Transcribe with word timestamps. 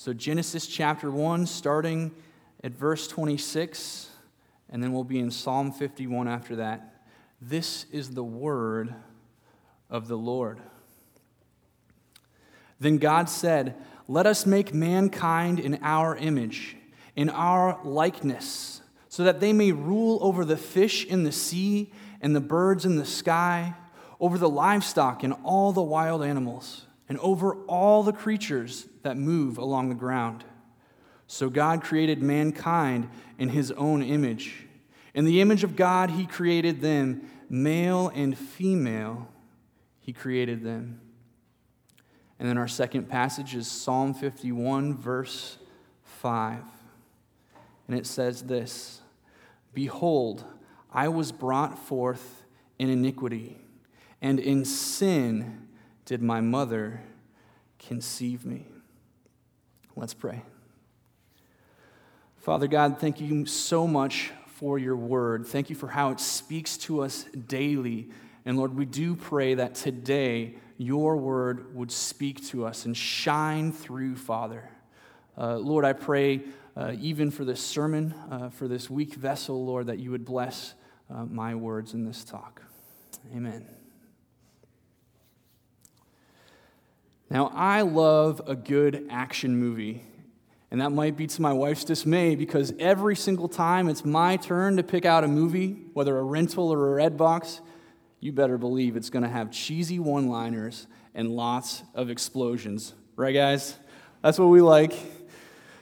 So, 0.00 0.12
Genesis 0.12 0.68
chapter 0.68 1.10
1, 1.10 1.46
starting 1.46 2.12
at 2.62 2.70
verse 2.70 3.08
26, 3.08 4.08
and 4.70 4.80
then 4.80 4.92
we'll 4.92 5.02
be 5.02 5.18
in 5.18 5.32
Psalm 5.32 5.72
51 5.72 6.28
after 6.28 6.54
that. 6.54 7.02
This 7.42 7.84
is 7.90 8.10
the 8.10 8.22
word 8.22 8.94
of 9.90 10.06
the 10.06 10.16
Lord. 10.16 10.60
Then 12.78 12.98
God 12.98 13.28
said, 13.28 13.74
Let 14.06 14.24
us 14.24 14.46
make 14.46 14.72
mankind 14.72 15.58
in 15.58 15.80
our 15.82 16.14
image, 16.14 16.76
in 17.16 17.28
our 17.28 17.80
likeness, 17.82 18.80
so 19.08 19.24
that 19.24 19.40
they 19.40 19.52
may 19.52 19.72
rule 19.72 20.20
over 20.22 20.44
the 20.44 20.56
fish 20.56 21.06
in 21.06 21.24
the 21.24 21.32
sea 21.32 21.92
and 22.20 22.36
the 22.36 22.40
birds 22.40 22.84
in 22.84 22.94
the 22.94 23.04
sky, 23.04 23.74
over 24.20 24.38
the 24.38 24.48
livestock 24.48 25.24
and 25.24 25.34
all 25.42 25.72
the 25.72 25.82
wild 25.82 26.22
animals, 26.22 26.86
and 27.08 27.18
over 27.18 27.56
all 27.64 28.04
the 28.04 28.12
creatures 28.12 28.86
that 29.08 29.16
move 29.16 29.56
along 29.56 29.88
the 29.88 29.94
ground. 29.94 30.44
So 31.26 31.48
God 31.48 31.82
created 31.82 32.20
mankind 32.20 33.08
in 33.38 33.48
his 33.48 33.72
own 33.72 34.02
image. 34.02 34.66
In 35.14 35.24
the 35.24 35.40
image 35.40 35.64
of 35.64 35.76
God, 35.76 36.10
he 36.10 36.26
created 36.26 36.82
them, 36.82 37.22
male 37.48 38.12
and 38.14 38.36
female, 38.36 39.26
he 39.98 40.12
created 40.12 40.62
them. 40.62 41.00
And 42.38 42.46
then 42.46 42.58
our 42.58 42.68
second 42.68 43.08
passage 43.08 43.54
is 43.54 43.66
Psalm 43.66 44.12
51, 44.12 44.94
verse 44.94 45.56
5. 46.02 46.62
And 47.88 47.98
it 47.98 48.06
says 48.06 48.42
this 48.42 49.00
Behold, 49.72 50.44
I 50.92 51.08
was 51.08 51.32
brought 51.32 51.78
forth 51.78 52.44
in 52.78 52.90
iniquity, 52.90 53.58
and 54.20 54.38
in 54.38 54.66
sin 54.66 55.66
did 56.04 56.20
my 56.20 56.42
mother 56.42 57.00
conceive 57.78 58.44
me. 58.44 58.66
Let's 59.98 60.14
pray. 60.14 60.42
Father 62.36 62.68
God, 62.68 63.00
thank 63.00 63.20
you 63.20 63.46
so 63.46 63.84
much 63.88 64.30
for 64.46 64.78
your 64.78 64.94
word. 64.94 65.44
Thank 65.44 65.70
you 65.70 65.76
for 65.76 65.88
how 65.88 66.10
it 66.10 66.20
speaks 66.20 66.76
to 66.78 67.02
us 67.02 67.24
daily. 67.24 68.08
And 68.44 68.56
Lord, 68.56 68.76
we 68.76 68.84
do 68.84 69.16
pray 69.16 69.54
that 69.54 69.74
today 69.74 70.54
your 70.76 71.16
word 71.16 71.74
would 71.74 71.90
speak 71.90 72.46
to 72.46 72.64
us 72.64 72.84
and 72.84 72.96
shine 72.96 73.72
through, 73.72 74.14
Father. 74.14 74.70
Uh, 75.36 75.56
Lord, 75.56 75.84
I 75.84 75.94
pray 75.94 76.42
uh, 76.76 76.94
even 77.00 77.32
for 77.32 77.44
this 77.44 77.60
sermon, 77.60 78.14
uh, 78.30 78.50
for 78.50 78.68
this 78.68 78.88
weak 78.88 79.14
vessel, 79.14 79.66
Lord, 79.66 79.88
that 79.88 79.98
you 79.98 80.12
would 80.12 80.24
bless 80.24 80.74
uh, 81.12 81.24
my 81.24 81.56
words 81.56 81.92
in 81.92 82.04
this 82.04 82.22
talk. 82.22 82.62
Amen. 83.34 83.77
Now, 87.30 87.52
I 87.54 87.82
love 87.82 88.40
a 88.46 88.56
good 88.56 89.06
action 89.10 89.58
movie. 89.58 90.04
And 90.70 90.80
that 90.80 90.90
might 90.90 91.16
be 91.16 91.26
to 91.26 91.42
my 91.42 91.52
wife's 91.52 91.84
dismay 91.84 92.34
because 92.34 92.74
every 92.78 93.16
single 93.16 93.48
time 93.48 93.88
it's 93.88 94.04
my 94.04 94.36
turn 94.36 94.76
to 94.76 94.82
pick 94.82 95.06
out 95.06 95.24
a 95.24 95.28
movie, 95.28 95.78
whether 95.94 96.18
a 96.18 96.22
rental 96.22 96.70
or 96.70 96.98
a 96.98 97.10
Redbox, 97.10 97.60
you 98.20 98.32
better 98.32 98.58
believe 98.58 98.96
it's 98.96 99.10
going 99.10 99.22
to 99.22 99.30
have 99.30 99.50
cheesy 99.50 99.98
one 99.98 100.28
liners 100.28 100.86
and 101.14 101.30
lots 101.30 101.82
of 101.94 102.10
explosions. 102.10 102.94
Right, 103.16 103.32
guys? 103.32 103.76
That's 104.22 104.38
what 104.38 104.46
we 104.46 104.60
like. 104.60 104.92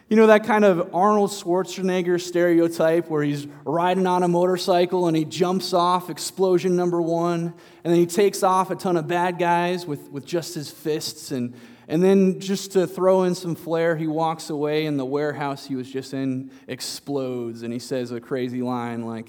You 0.09 0.15
know, 0.15 0.29
that 0.29 0.45
kind 0.45 0.65
of 0.65 0.95
Arnold 0.95 1.31
Schwarzenegger 1.31 2.21
stereotype 2.21 3.11
where 3.11 3.25
he's 3.25 3.49
riding 3.65 4.07
on 4.07 4.23
a 4.23 4.29
motorcycle 4.29 5.09
and 5.09 5.17
he 5.17 5.25
jumps 5.25 5.73
off, 5.73 6.11
explosion 6.11 6.77
number 6.77 7.03
one, 7.03 7.53
and 7.83 7.93
then 7.93 7.97
he 7.97 8.07
takes 8.07 8.45
off 8.45 8.71
a 8.71 8.77
ton 8.77 8.97
of 8.97 9.09
bad 9.09 9.37
guys 9.37 9.85
with, 9.85 10.09
with 10.13 10.25
just 10.25 10.55
his 10.55 10.71
fists. 10.71 11.33
And, 11.33 11.55
and 11.89 12.05
then, 12.05 12.39
just 12.39 12.73
to 12.73 12.87
throw 12.87 13.25
in 13.25 13.35
some 13.35 13.57
flair, 13.57 13.97
he 13.97 14.07
walks 14.07 14.49
away 14.49 14.87
and 14.87 14.97
the 14.97 15.05
warehouse 15.05 15.67
he 15.67 15.75
was 15.75 15.91
just 15.91 16.15
in 16.15 16.53
explodes. 16.69 17.63
And 17.63 17.73
he 17.73 17.81
says 17.81 18.13
a 18.13 18.21
crazy 18.21 18.63
line 18.63 19.05
like, 19.05 19.29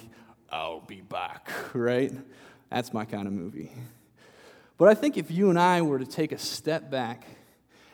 I'll 0.52 0.82
be 0.82 1.02
back, 1.02 1.50
right? 1.74 2.14
That's 2.70 2.94
my 2.94 3.06
kind 3.06 3.26
of 3.26 3.34
movie. 3.34 3.72
But 4.78 4.90
I 4.90 4.94
think 4.94 5.18
if 5.18 5.32
you 5.32 5.50
and 5.50 5.58
I 5.58 5.82
were 5.82 5.98
to 5.98 6.06
take 6.06 6.32
a 6.32 6.38
step 6.38 6.92
back 6.92 7.26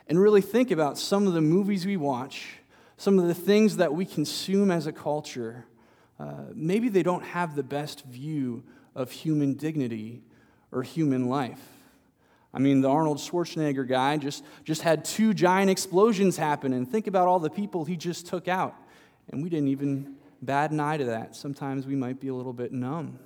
and 0.09 0.19
really 0.19 0.41
think 0.41 0.69
about 0.69 0.97
some 0.97 1.27
of 1.27 1.33
the 1.33 1.39
movies 1.39 1.85
we 1.85 1.95
watch, 1.95 2.57
some 3.03 3.19
of 3.19 3.27
the 3.27 3.35
things 3.35 3.75
that 3.75 3.93
we 3.93 4.05
consume 4.05 4.71
as 4.71 4.87
a 4.87 4.91
culture, 4.93 5.65
uh, 6.21 6.43
maybe 6.53 6.87
they 6.87 7.03
don't 7.03 7.25
have 7.25 7.53
the 7.53 7.61
best 7.61 8.05
view 8.05 8.63
of 8.95 9.11
human 9.11 9.55
dignity 9.55 10.23
or 10.71 10.83
human 10.83 11.27
life. 11.27 11.59
I 12.53 12.59
mean, 12.59 12.79
the 12.79 12.89
Arnold 12.89 13.17
Schwarzenegger 13.17 13.85
guy 13.85 14.15
just, 14.15 14.45
just 14.63 14.83
had 14.83 15.03
two 15.03 15.33
giant 15.33 15.69
explosions 15.69 16.37
happen, 16.37 16.71
and 16.71 16.89
think 16.89 17.07
about 17.07 17.27
all 17.27 17.39
the 17.39 17.49
people 17.49 17.83
he 17.83 17.97
just 17.97 18.27
took 18.27 18.47
out. 18.47 18.73
And 19.29 19.43
we 19.43 19.49
didn't 19.49 19.67
even 19.67 20.15
bat 20.41 20.71
an 20.71 20.79
eye 20.79 20.95
to 20.95 21.03
that. 21.03 21.35
Sometimes 21.35 21.85
we 21.85 21.97
might 21.97 22.21
be 22.21 22.29
a 22.29 22.33
little 22.33 22.53
bit 22.53 22.71
numb. 22.71 23.19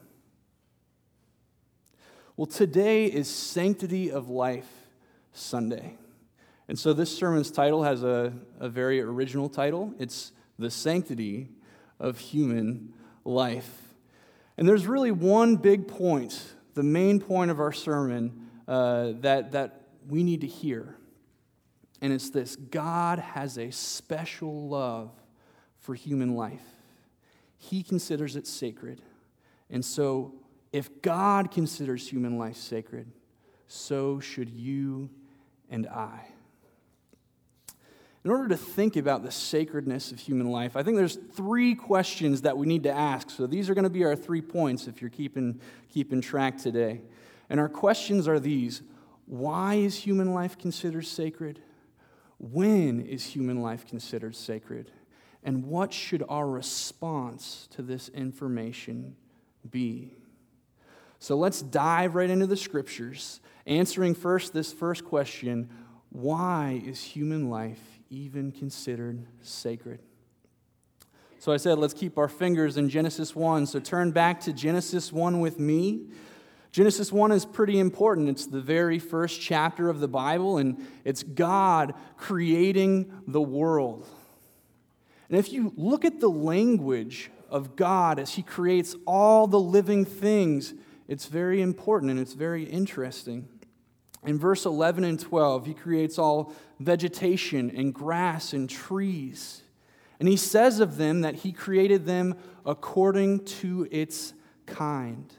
Well, 2.36 2.48
today 2.48 3.06
is 3.06 3.28
Sanctity 3.28 4.10
of 4.10 4.28
Life 4.28 4.88
Sunday. 5.34 5.98
And 6.68 6.78
so 6.78 6.94
this 6.94 7.16
sermon's 7.16 7.50
title 7.50 7.84
has 7.84 8.04
a, 8.04 8.34
a 8.60 8.68
very 8.68 9.00
original 9.00 9.48
title. 9.48 9.94
It's 10.00 10.34
The 10.60 10.70
Sanctity 10.70 11.50
of 12.00 12.18
Human 12.20 12.94
Life. 13.24 13.94
And 14.58 14.68
there's 14.68 14.86
really 14.86 15.12
one 15.12 15.56
big 15.56 15.88
point, 15.88 16.42
the 16.74 16.84
main 16.84 17.20
point 17.20 17.52
of 17.52 17.60
our 17.60 17.72
sermon, 17.72 18.50
uh, 18.68 19.14
that, 19.22 19.54
that 19.54 19.82
we 20.08 20.24
need 20.24 20.42
to 20.42 20.48
hear. 20.48 20.98
And 22.02 22.12
it's 22.12 22.30
this 22.30 22.56
God 22.56 23.20
has 23.20 23.58
a 23.58 23.72
special 23.72 24.68
love 24.68 25.12
for 25.80 25.96
human 25.96 26.36
life, 26.36 26.66
He 27.58 27.82
considers 27.82 28.36
it 28.36 28.46
sacred. 28.46 29.02
And 29.70 29.84
so 29.84 30.34
if 30.74 31.02
God 31.02 31.52
considers 31.52 32.10
human 32.10 32.38
life 32.38 32.58
sacred, 32.58 33.12
so 33.68 34.20
should 34.20 34.50
you 34.50 35.10
and 35.70 35.88
I. 35.88 36.28
In 38.28 38.32
order 38.32 38.50
to 38.50 38.58
think 38.58 38.98
about 38.98 39.24
the 39.24 39.32
sacredness 39.32 40.12
of 40.12 40.20
human 40.20 40.50
life, 40.50 40.76
I 40.76 40.84
think 40.84 40.98
there's 40.98 41.16
three 41.16 41.76
questions 41.76 42.42
that 42.42 42.58
we 42.58 42.68
need 42.68 42.84
to 42.84 42.92
ask. 42.92 43.30
So 43.30 43.48
these 43.48 43.70
are 43.70 43.74
going 43.74 43.86
to 43.86 43.90
be 43.90 44.04
our 44.04 44.18
three 44.18 44.42
points 44.42 44.86
if 44.86 45.00
you're 45.00 45.10
keeping, 45.10 45.62
keeping 45.88 46.20
track 46.20 46.58
today. 46.58 47.00
And 47.50 47.58
our 47.58 47.70
questions 47.70 48.28
are 48.28 48.38
these 48.38 48.82
Why 49.28 49.76
is 49.76 49.96
human 49.96 50.34
life 50.34 50.58
considered 50.58 51.06
sacred? 51.06 51.62
When 52.38 53.00
is 53.00 53.24
human 53.28 53.62
life 53.62 53.88
considered 53.88 54.36
sacred? 54.36 54.92
And 55.42 55.64
what 55.64 55.94
should 55.94 56.26
our 56.28 56.50
response 56.50 57.70
to 57.78 57.82
this 57.82 58.10
information 58.10 59.16
be? 59.72 60.12
So 61.20 61.38
let's 61.38 61.62
dive 61.62 62.16
right 62.16 62.30
into 62.30 62.46
the 62.46 62.58
scriptures, 62.58 63.40
answering 63.66 64.16
first 64.16 64.54
this 64.54 64.74
first 64.74 65.06
question 65.06 65.70
why 66.10 66.82
is 66.86 67.02
human 67.02 67.50
life 67.50 67.97
even 68.10 68.52
considered 68.52 69.26
sacred? 69.42 70.00
So 71.40 71.52
I 71.52 71.58
said, 71.58 71.78
let's 71.78 71.94
keep 71.94 72.18
our 72.18 72.28
fingers 72.28 72.78
in 72.78 72.90
Genesis 72.90 73.36
1. 73.36 73.68
So 73.68 73.80
turn 73.80 74.12
back 74.12 74.42
to 74.42 74.54
Genesis 74.54 75.14
1 75.14 75.40
with 75.40 75.60
me. 75.60 76.08
Genesis 76.72 77.12
1 77.12 77.32
is 77.32 77.46
pretty 77.46 77.80
important. 77.80 78.30
It's 78.30 78.46
the 78.46 78.62
very 78.62 79.00
first 79.00 79.40
chapter 79.40 79.90
of 79.90 80.00
the 80.00 80.08
Bible, 80.08 80.58
and 80.58 80.86
it's 81.06 81.24
God 81.24 81.94
creating 82.18 83.12
the 83.28 83.42
world. 83.42 84.08
And 85.30 85.38
if 85.38 85.52
you 85.52 85.74
look 85.76 86.06
at 86.06 86.20
the 86.20 86.30
language 86.30 87.32
of 87.50 87.76
God 87.76 88.20
as 88.20 88.34
He 88.34 88.42
creates 88.42 88.96
all 89.06 89.48
the 89.48 89.60
living 89.60 90.06
things, 90.06 90.74
it's 91.08 91.26
very 91.26 91.62
important 91.62 92.12
and 92.12 92.20
it's 92.20 92.34
very 92.34 92.64
interesting. 92.64 93.48
In 94.28 94.38
verse 94.38 94.66
11 94.66 95.06
and 95.06 95.18
12, 95.18 95.66
he 95.66 95.74
creates 95.74 96.20
all 96.20 96.54
vegetation 96.82 97.72
and 97.74 97.94
grass 97.94 98.52
and 98.52 98.70
trees. 98.70 99.64
And 100.20 100.28
he 100.28 100.36
says 100.36 100.82
of 100.82 100.98
them 100.98 101.22
that 101.22 101.36
he 101.36 101.54
created 101.54 102.06
them 102.06 102.36
according 102.66 103.46
to 103.46 103.88
its 103.90 104.34
kind. 104.66 105.34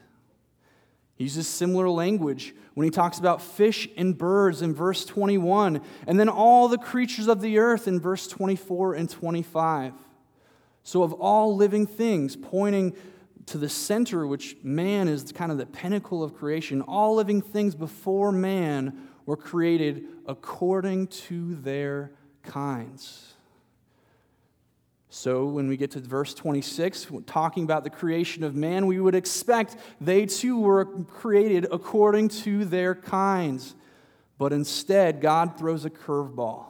He 1.17 1.25
uses 1.25 1.47
similar 1.47 1.91
language 1.91 2.55
when 2.73 2.87
he 2.87 2.91
talks 2.91 3.19
about 3.19 3.43
fish 3.43 3.89
and 3.95 4.17
birds 4.17 4.63
in 4.63 4.75
verse 4.75 5.05
21, 5.05 5.83
and 6.07 6.19
then 6.19 6.31
all 6.31 6.69
the 6.69 6.79
creatures 6.79 7.29
of 7.29 7.43
the 7.43 7.59
earth 7.59 7.89
in 7.89 8.01
verse 8.01 8.27
24 8.27 8.95
and 8.95 9.11
25. 9.11 9.93
So, 10.83 11.03
of 11.03 11.13
all 11.13 11.55
living 11.55 11.87
things, 11.87 12.37
pointing 12.37 12.95
to 13.49 13.59
the 13.59 13.69
center, 13.69 14.27
which 14.27 14.57
man 14.63 15.09
is 15.09 15.33
kind 15.33 15.53
of 15.53 15.59
the 15.59 15.67
pinnacle 15.67 16.23
of 16.23 16.35
creation. 16.35 16.83
All 16.83 17.15
living 17.15 17.43
things 17.43 17.75
before 17.75 18.33
man 18.33 19.09
were 19.27 19.37
created 19.37 20.05
according 20.27 21.09
to 21.09 21.55
their 21.57 22.13
kinds. 22.43 23.35
So, 25.11 25.47
when 25.47 25.69
we 25.69 25.77
get 25.77 25.93
to 25.93 26.01
verse 26.01 26.35
26, 26.35 27.09
talking 27.27 27.65
about 27.65 27.83
the 27.83 27.91
creation 27.91 28.45
of 28.45 28.55
man, 28.55 28.87
we 28.87 29.01
would 29.01 29.15
expect 29.15 29.77
they 30.01 30.27
too 30.27 30.61
were 30.61 30.85
created 30.85 31.67
according 31.73 32.29
to 32.29 32.67
their 32.67 32.95
kinds. 32.95 33.75
But 34.37 34.53
instead, 34.53 35.21
God 35.21 35.59
throws 35.59 35.85
a 35.85 35.91
curveball. 35.91 36.67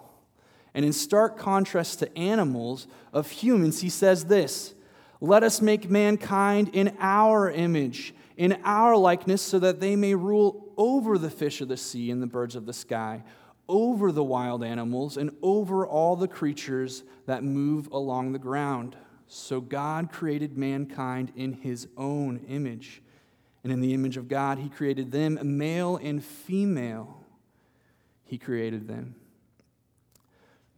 And 0.72 0.84
in 0.84 0.92
stark 0.92 1.36
contrast 1.36 1.98
to 1.98 2.16
animals, 2.16 2.86
of 3.12 3.30
humans, 3.30 3.80
he 3.80 3.88
says 3.88 4.26
this 4.26 4.74
Let 5.20 5.42
us 5.42 5.60
make 5.60 5.90
mankind 5.90 6.70
in 6.72 6.96
our 7.00 7.50
image, 7.50 8.14
in 8.36 8.58
our 8.64 8.96
likeness, 8.96 9.42
so 9.42 9.58
that 9.58 9.80
they 9.80 9.96
may 9.96 10.14
rule 10.14 10.72
over 10.76 11.18
the 11.18 11.30
fish 11.30 11.60
of 11.60 11.68
the 11.68 11.76
sea 11.76 12.10
and 12.10 12.22
the 12.22 12.26
birds 12.26 12.54
of 12.54 12.66
the 12.66 12.72
sky, 12.72 13.24
over 13.68 14.12
the 14.12 14.24
wild 14.24 14.62
animals, 14.62 15.16
and 15.16 15.30
over 15.42 15.86
all 15.86 16.14
the 16.14 16.28
creatures 16.28 17.02
that 17.26 17.42
move 17.42 17.88
along 17.90 18.32
the 18.32 18.38
ground. 18.38 18.96
So 19.26 19.60
God 19.60 20.10
created 20.12 20.56
mankind 20.56 21.32
in 21.36 21.52
his 21.52 21.88
own 21.96 22.40
image. 22.48 23.02
And 23.64 23.72
in 23.72 23.80
the 23.80 23.92
image 23.92 24.16
of 24.16 24.28
God, 24.28 24.58
he 24.58 24.68
created 24.68 25.10
them, 25.10 25.38
male 25.58 25.96
and 25.96 26.24
female. 26.24 27.24
He 28.24 28.38
created 28.38 28.86
them. 28.86 29.16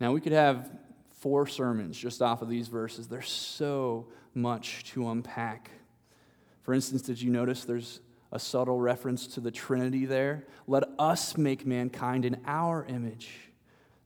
Now, 0.00 0.12
we 0.12 0.20
could 0.20 0.32
have 0.32 0.70
four 1.18 1.46
sermons 1.46 1.98
just 1.98 2.22
off 2.22 2.40
of 2.40 2.48
these 2.48 2.68
verses. 2.68 3.06
There's 3.06 3.28
so 3.28 4.06
much 4.34 4.84
to 4.92 5.08
unpack. 5.08 5.70
For 6.62 6.74
instance, 6.74 7.02
did 7.02 7.20
you 7.20 7.30
notice 7.30 7.64
there's 7.64 8.00
a 8.32 8.38
subtle 8.38 8.78
reference 8.78 9.26
to 9.28 9.40
the 9.40 9.50
Trinity 9.50 10.06
there? 10.06 10.46
Let 10.66 10.84
us 10.98 11.36
make 11.36 11.66
mankind 11.66 12.24
in 12.24 12.40
our 12.46 12.84
image. 12.84 13.30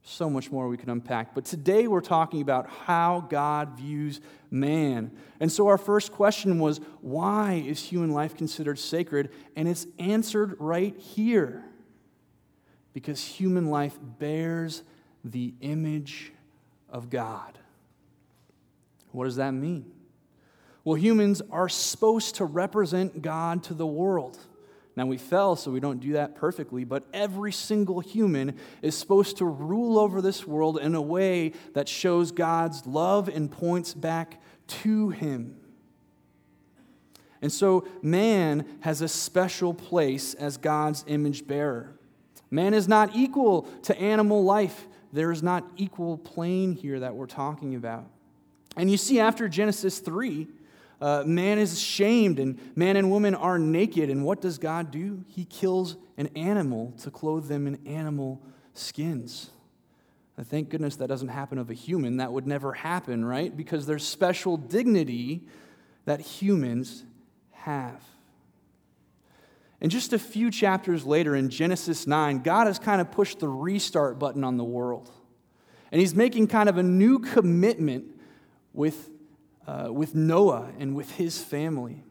So 0.02 0.28
much 0.28 0.52
more 0.52 0.68
we 0.68 0.76
can 0.76 0.90
unpack. 0.90 1.34
But 1.34 1.46
today 1.46 1.88
we're 1.88 2.02
talking 2.02 2.42
about 2.42 2.68
how 2.68 3.26
God 3.30 3.76
views 3.76 4.20
man. 4.50 5.10
And 5.40 5.50
so 5.50 5.66
our 5.66 5.78
first 5.78 6.12
question 6.12 6.58
was 6.58 6.78
why 7.00 7.64
is 7.66 7.82
human 7.82 8.10
life 8.10 8.36
considered 8.36 8.78
sacred? 8.78 9.30
And 9.56 9.66
it's 9.66 9.86
answered 9.98 10.56
right 10.58 10.96
here. 10.98 11.64
Because 12.92 13.24
human 13.24 13.70
life 13.70 13.98
bears 14.18 14.82
the 15.24 15.54
image 15.62 16.32
of 16.90 17.08
God. 17.08 17.58
What 19.10 19.24
does 19.24 19.36
that 19.36 19.52
mean? 19.52 19.90
Well, 20.84 20.96
humans 20.96 21.42
are 21.50 21.68
supposed 21.68 22.36
to 22.36 22.44
represent 22.44 23.22
God 23.22 23.64
to 23.64 23.74
the 23.74 23.86
world. 23.86 24.38
Now, 24.96 25.06
we 25.06 25.18
fell, 25.18 25.56
so 25.56 25.70
we 25.70 25.80
don't 25.80 25.98
do 25.98 26.12
that 26.12 26.36
perfectly, 26.36 26.84
but 26.84 27.04
every 27.12 27.50
single 27.50 27.98
human 28.00 28.56
is 28.80 28.96
supposed 28.96 29.38
to 29.38 29.44
rule 29.44 29.98
over 29.98 30.22
this 30.22 30.46
world 30.46 30.78
in 30.78 30.94
a 30.94 31.02
way 31.02 31.52
that 31.72 31.88
shows 31.88 32.30
God's 32.30 32.86
love 32.86 33.28
and 33.28 33.50
points 33.50 33.92
back 33.92 34.40
to 34.68 35.08
Him. 35.08 35.56
And 37.42 37.50
so, 37.50 37.88
man 38.02 38.64
has 38.80 39.00
a 39.00 39.08
special 39.08 39.74
place 39.74 40.34
as 40.34 40.56
God's 40.58 41.04
image 41.08 41.46
bearer. 41.46 41.98
Man 42.50 42.72
is 42.72 42.86
not 42.86 43.16
equal 43.16 43.62
to 43.82 43.98
animal 43.98 44.44
life 44.44 44.86
there 45.14 45.30
is 45.30 45.44
not 45.44 45.64
equal 45.76 46.18
plane 46.18 46.72
here 46.72 47.00
that 47.00 47.14
we're 47.14 47.26
talking 47.26 47.76
about. 47.76 48.10
And 48.76 48.90
you 48.90 48.96
see, 48.96 49.20
after 49.20 49.48
Genesis 49.48 50.00
3, 50.00 50.48
uh, 51.00 51.24
man 51.26 51.58
is 51.58 51.80
shamed 51.80 52.38
and 52.38 52.58
man 52.76 52.96
and 52.96 53.10
woman 53.10 53.34
are 53.34 53.58
naked. 53.58 54.10
And 54.10 54.24
what 54.24 54.40
does 54.40 54.58
God 54.58 54.90
do? 54.90 55.24
He 55.28 55.44
kills 55.44 55.96
an 56.16 56.28
animal 56.36 56.92
to 57.02 57.10
clothe 57.10 57.48
them 57.48 57.66
in 57.66 57.86
animal 57.86 58.40
skins. 58.72 59.50
thank 60.44 60.68
goodness 60.68 60.96
that 60.96 61.08
doesn't 61.08 61.28
happen 61.28 61.58
of 61.58 61.70
a 61.70 61.74
human. 61.74 62.18
That 62.18 62.32
would 62.32 62.46
never 62.46 62.72
happen, 62.72 63.24
right? 63.24 63.54
Because 63.56 63.86
there's 63.86 64.06
special 64.06 64.56
dignity 64.56 65.42
that 66.04 66.20
humans 66.20 67.04
have. 67.52 68.02
And 69.80 69.90
just 69.90 70.12
a 70.12 70.18
few 70.18 70.50
chapters 70.50 71.04
later 71.04 71.36
in 71.36 71.50
Genesis 71.50 72.06
9, 72.06 72.38
God 72.38 72.66
has 72.66 72.78
kind 72.78 73.00
of 73.00 73.10
pushed 73.10 73.40
the 73.40 73.48
restart 73.48 74.18
button 74.18 74.42
on 74.42 74.56
the 74.56 74.64
world. 74.64 75.10
And 75.92 76.00
he's 76.00 76.14
making 76.14 76.46
kind 76.48 76.68
of 76.68 76.78
a 76.78 76.82
new 76.82 77.18
commitment 77.18 78.06
with, 78.72 79.10
uh, 79.66 79.88
with 79.90 80.14
Noah 80.14 80.70
and 80.78 80.94
with 80.94 81.12
his 81.12 81.42
family. 81.42 82.04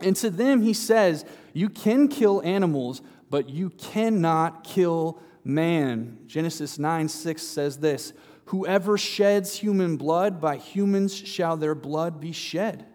And 0.00 0.16
to 0.16 0.30
them, 0.30 0.62
he 0.62 0.72
says, 0.72 1.24
You 1.52 1.68
can 1.68 2.08
kill 2.08 2.42
animals, 2.42 3.00
but 3.30 3.48
you 3.48 3.70
cannot 3.70 4.64
kill 4.64 5.20
man. 5.44 6.18
Genesis 6.26 6.78
9 6.78 7.08
6 7.08 7.42
says 7.42 7.78
this 7.78 8.12
Whoever 8.46 8.98
sheds 8.98 9.56
human 9.56 9.96
blood, 9.96 10.40
by 10.40 10.56
humans 10.56 11.14
shall 11.14 11.56
their 11.56 11.74
blood 11.74 12.20
be 12.20 12.32
shed. 12.32 12.86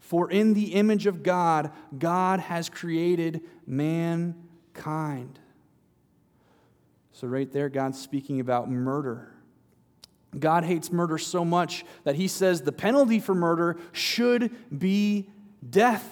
For 0.00 0.30
in 0.30 0.54
the 0.54 0.74
image 0.74 1.06
of 1.06 1.22
God, 1.22 1.72
God 1.98 2.40
has 2.40 2.68
created 2.68 3.40
mankind. 3.66 5.38
So, 7.12 7.26
right 7.26 7.50
there, 7.50 7.68
God's 7.68 8.00
speaking 8.00 8.40
about 8.40 8.70
murder. 8.70 9.33
God 10.38 10.64
hates 10.64 10.90
murder 10.92 11.18
so 11.18 11.44
much 11.44 11.84
that 12.04 12.16
he 12.16 12.28
says 12.28 12.62
the 12.62 12.72
penalty 12.72 13.20
for 13.20 13.34
murder 13.34 13.76
should 13.92 14.50
be 14.76 15.28
death. 15.68 16.08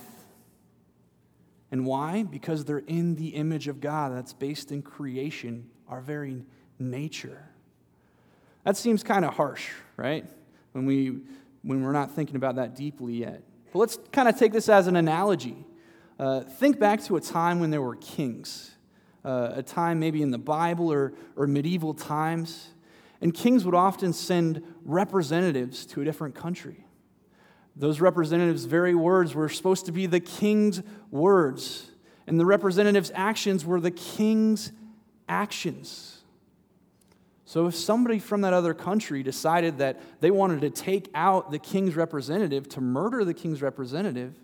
And 1.70 1.86
why? 1.86 2.22
Because 2.22 2.64
they're 2.64 2.78
in 2.78 3.16
the 3.16 3.28
image 3.28 3.68
of 3.68 3.80
God 3.80 4.14
that's 4.14 4.32
based 4.32 4.72
in 4.72 4.82
creation, 4.82 5.70
our 5.88 6.00
very 6.00 6.44
nature. 6.78 7.48
That 8.64 8.76
seems 8.76 9.02
kind 9.02 9.24
of 9.24 9.34
harsh, 9.34 9.70
right? 9.96 10.26
When, 10.72 10.86
we, 10.86 11.20
when 11.62 11.82
we're 11.82 11.92
not 11.92 12.12
thinking 12.12 12.36
about 12.36 12.56
that 12.56 12.76
deeply 12.76 13.14
yet. 13.14 13.42
But 13.72 13.78
let's 13.78 13.98
kind 14.12 14.28
of 14.28 14.38
take 14.38 14.52
this 14.52 14.68
as 14.68 14.86
an 14.86 14.96
analogy. 14.96 15.56
Uh, 16.18 16.40
think 16.40 16.78
back 16.78 17.02
to 17.04 17.16
a 17.16 17.20
time 17.20 17.58
when 17.58 17.70
there 17.70 17.82
were 17.82 17.96
kings, 17.96 18.72
uh, 19.24 19.52
a 19.54 19.62
time 19.62 19.98
maybe 19.98 20.22
in 20.22 20.30
the 20.30 20.38
Bible 20.38 20.92
or, 20.92 21.14
or 21.36 21.46
medieval 21.46 21.94
times. 21.94 22.68
And 23.22 23.32
kings 23.32 23.64
would 23.64 23.74
often 23.74 24.12
send 24.12 24.62
representatives 24.84 25.86
to 25.86 26.02
a 26.02 26.04
different 26.04 26.34
country. 26.34 26.84
Those 27.76 28.00
representatives' 28.00 28.64
very 28.64 28.94
words 28.94 29.34
were 29.34 29.48
supposed 29.48 29.86
to 29.86 29.92
be 29.92 30.06
the 30.06 30.20
king's 30.20 30.82
words, 31.10 31.90
and 32.26 32.38
the 32.38 32.44
representative's 32.44 33.12
actions 33.14 33.64
were 33.64 33.80
the 33.80 33.92
king's 33.92 34.72
actions. 35.28 36.18
So, 37.46 37.66
if 37.66 37.74
somebody 37.74 38.18
from 38.18 38.40
that 38.42 38.52
other 38.52 38.74
country 38.74 39.22
decided 39.22 39.78
that 39.78 40.00
they 40.20 40.30
wanted 40.30 40.62
to 40.62 40.70
take 40.70 41.08
out 41.14 41.50
the 41.50 41.58
king's 41.58 41.96
representative, 41.96 42.68
to 42.70 42.80
murder 42.80 43.24
the 43.24 43.34
king's 43.34 43.62
representative, 43.62 44.34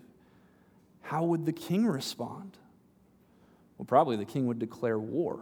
how 1.01 1.23
would 1.25 1.45
the 1.45 1.51
king 1.51 1.85
respond? 1.85 2.57
Well, 3.77 3.85
probably 3.85 4.15
the 4.15 4.25
king 4.25 4.47
would 4.47 4.59
declare 4.59 4.99
war. 4.99 5.39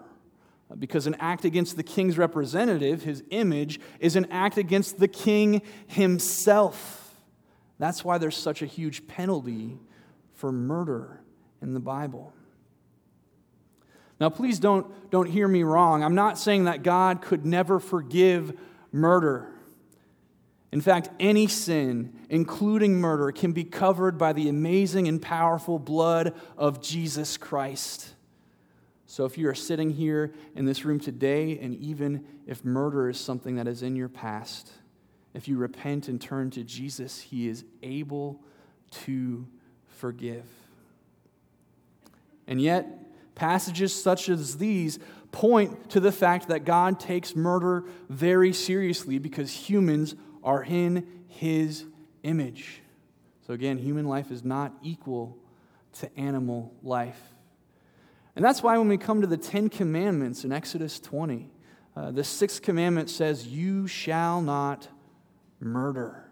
Because 0.78 1.08
an 1.08 1.16
act 1.19 1.46
against 1.46 1.78
the 1.78 1.84
king's 1.84 2.18
representative, 2.18 3.04
his 3.04 3.24
image, 3.30 3.80
is 4.00 4.16
an 4.16 4.28
act 4.31 4.58
against 4.58 5.00
the 5.00 5.08
king 5.08 5.62
himself. 5.88 7.16
That's 7.80 8.04
why 8.04 8.18
there's 8.18 8.36
such 8.36 8.62
a 8.62 8.66
huge 8.66 9.07
penalty 9.07 9.78
for 10.33 10.52
murder 10.52 11.21
in 11.62 11.74
the 11.74 11.80
Bible. 11.80 12.33
Now, 14.19 14.30
please 14.30 14.59
don't, 14.59 15.12
don't 15.12 15.28
hear 15.28 15.47
me 15.47 15.64
wrong. 15.64 16.04
I'm 16.04 16.16
not 16.16 16.38
saying 16.38 16.66
that 16.66 16.83
God 16.83 17.21
could 17.21 17.45
never 17.45 17.80
forgive 17.80 18.57
murder. 18.92 19.54
In 20.71 20.81
fact, 20.81 21.09
any 21.19 21.47
sin, 21.47 22.14
including 22.30 22.95
murder, 22.95 23.31
can 23.31 23.54
be 23.54 23.64
covered 23.64 24.18
by 24.18 24.33
the 24.33 24.50
amazing 24.50 25.07
and 25.07 25.21
powerful 25.21 25.80
blood 25.80 26.33
of 26.57 26.81
Jesus 26.81 27.38
Christ. 27.38 28.16
So, 29.07 29.26
if 29.26 29.37
you 29.37 29.47
are 29.49 29.56
sitting 29.56 29.90
here 29.90 30.33
in 30.56 30.66
this 30.66 30.85
room 30.85 30.99
today, 30.99 31.57
and 31.59 31.73
even 31.76 32.26
if 32.45 32.64
murder 32.64 33.09
is 33.09 33.19
something 33.19 33.56
that 33.56 33.68
is 33.68 33.81
in 33.81 33.95
your 33.95 34.09
past, 34.09 34.71
if 35.33 35.47
you 35.47 35.57
repent 35.57 36.07
and 36.07 36.19
turn 36.19 36.52
to 36.52 36.64
Jesus, 36.64 37.21
He 37.21 37.47
is 37.47 37.64
able 37.81 38.44
to 39.06 39.47
forgive. 39.87 40.45
And 42.47 42.61
yet, 42.61 43.07
Passages 43.37 43.94
such 43.94 44.30
as 44.30 44.57
these 44.57 44.97
point 45.31 45.92
to 45.92 45.99
the 45.99 46.11
fact 46.11 46.47
that 46.47 46.66
God 46.66 46.99
takes 46.99 47.35
murder 47.35 47.83
very 48.09 48.52
seriously 48.52 49.19
because 49.19 49.52
humans 49.52 50.16
are 50.44 50.64
in 50.64 51.06
his 51.28 51.85
image. 52.23 52.81
So, 53.45 53.54
again, 53.54 53.78
human 53.78 54.07
life 54.07 54.31
is 54.31 54.44
not 54.44 54.73
equal 54.81 55.37
to 55.99 56.19
animal 56.19 56.73
life. 56.81 57.21
And 58.38 58.46
that's 58.46 58.64
why 58.64 58.78
when 58.78 58.88
we 58.88 58.98
come 58.98 59.20
to 59.20 59.28
the 59.28 59.36
Ten 59.36 59.68
Commandments 59.68 60.46
in 60.46 60.54
Exodus 60.54 61.00
20, 61.02 61.50
uh, 61.96 62.12
the 62.12 62.24
sixth 62.24 62.62
commandment 62.62 63.10
says, 63.10 63.48
You 63.48 63.88
shall 63.88 64.42
not 64.42 64.88
murder. 65.60 66.24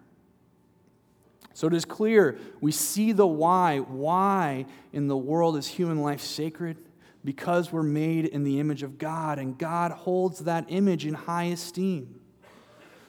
So 1.53 1.67
it 1.67 1.73
is 1.73 1.83
clear 1.83 2.37
we 2.61 2.71
see 2.71 3.11
the 3.11 3.27
why. 3.27 3.79
Why 3.79 4.67
in 4.93 5.07
the 5.07 5.17
world 5.17 5.57
is 5.57 5.67
human 5.67 6.01
life 6.01 6.21
sacred? 6.21 6.77
because 7.25 7.71
we're 7.71 7.83
made 7.83 8.25
in 8.25 8.43
the 8.43 8.59
image 8.59 8.83
of 8.83 8.97
God, 8.97 9.39
and 9.39 9.57
God 9.57 9.91
holds 9.91 10.41
that 10.41 10.65
image 10.69 11.05
in 11.05 11.15
high 11.15 11.45
esteem. 11.45 12.21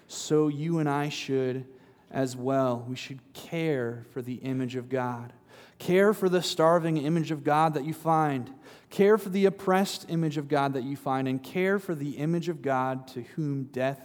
So 0.09 0.49
you 0.49 0.79
and 0.79 0.89
I 0.89 1.11
should 1.11 1.67
as 2.11 2.35
well. 2.35 2.85
We 2.89 2.97
should 2.97 3.21
care 3.35 4.07
for 4.13 4.23
the 4.23 4.37
image 4.37 4.75
of 4.75 4.89
God. 4.89 5.33
Care 5.79 6.15
for 6.15 6.29
the 6.29 6.43
starving 6.43 6.97
image 6.97 7.31
of 7.31 7.45
God 7.45 7.75
that 7.75 7.85
you 7.85 7.93
find. 7.93 8.53
Care 8.89 9.19
for 9.19 9.29
the 9.29 9.45
oppressed 9.45 10.07
image 10.09 10.39
of 10.39 10.49
God 10.49 10.75
that 10.75 10.85
you 10.85 10.97
find. 10.97 11.29
And 11.29 11.43
care 11.43 11.79
for 11.79 11.95
the 11.95 12.13
image 12.13 12.49
of 12.49 12.63
God 12.63 13.09
to 13.09 13.23
whom 13.23 13.65
death 13.65 14.01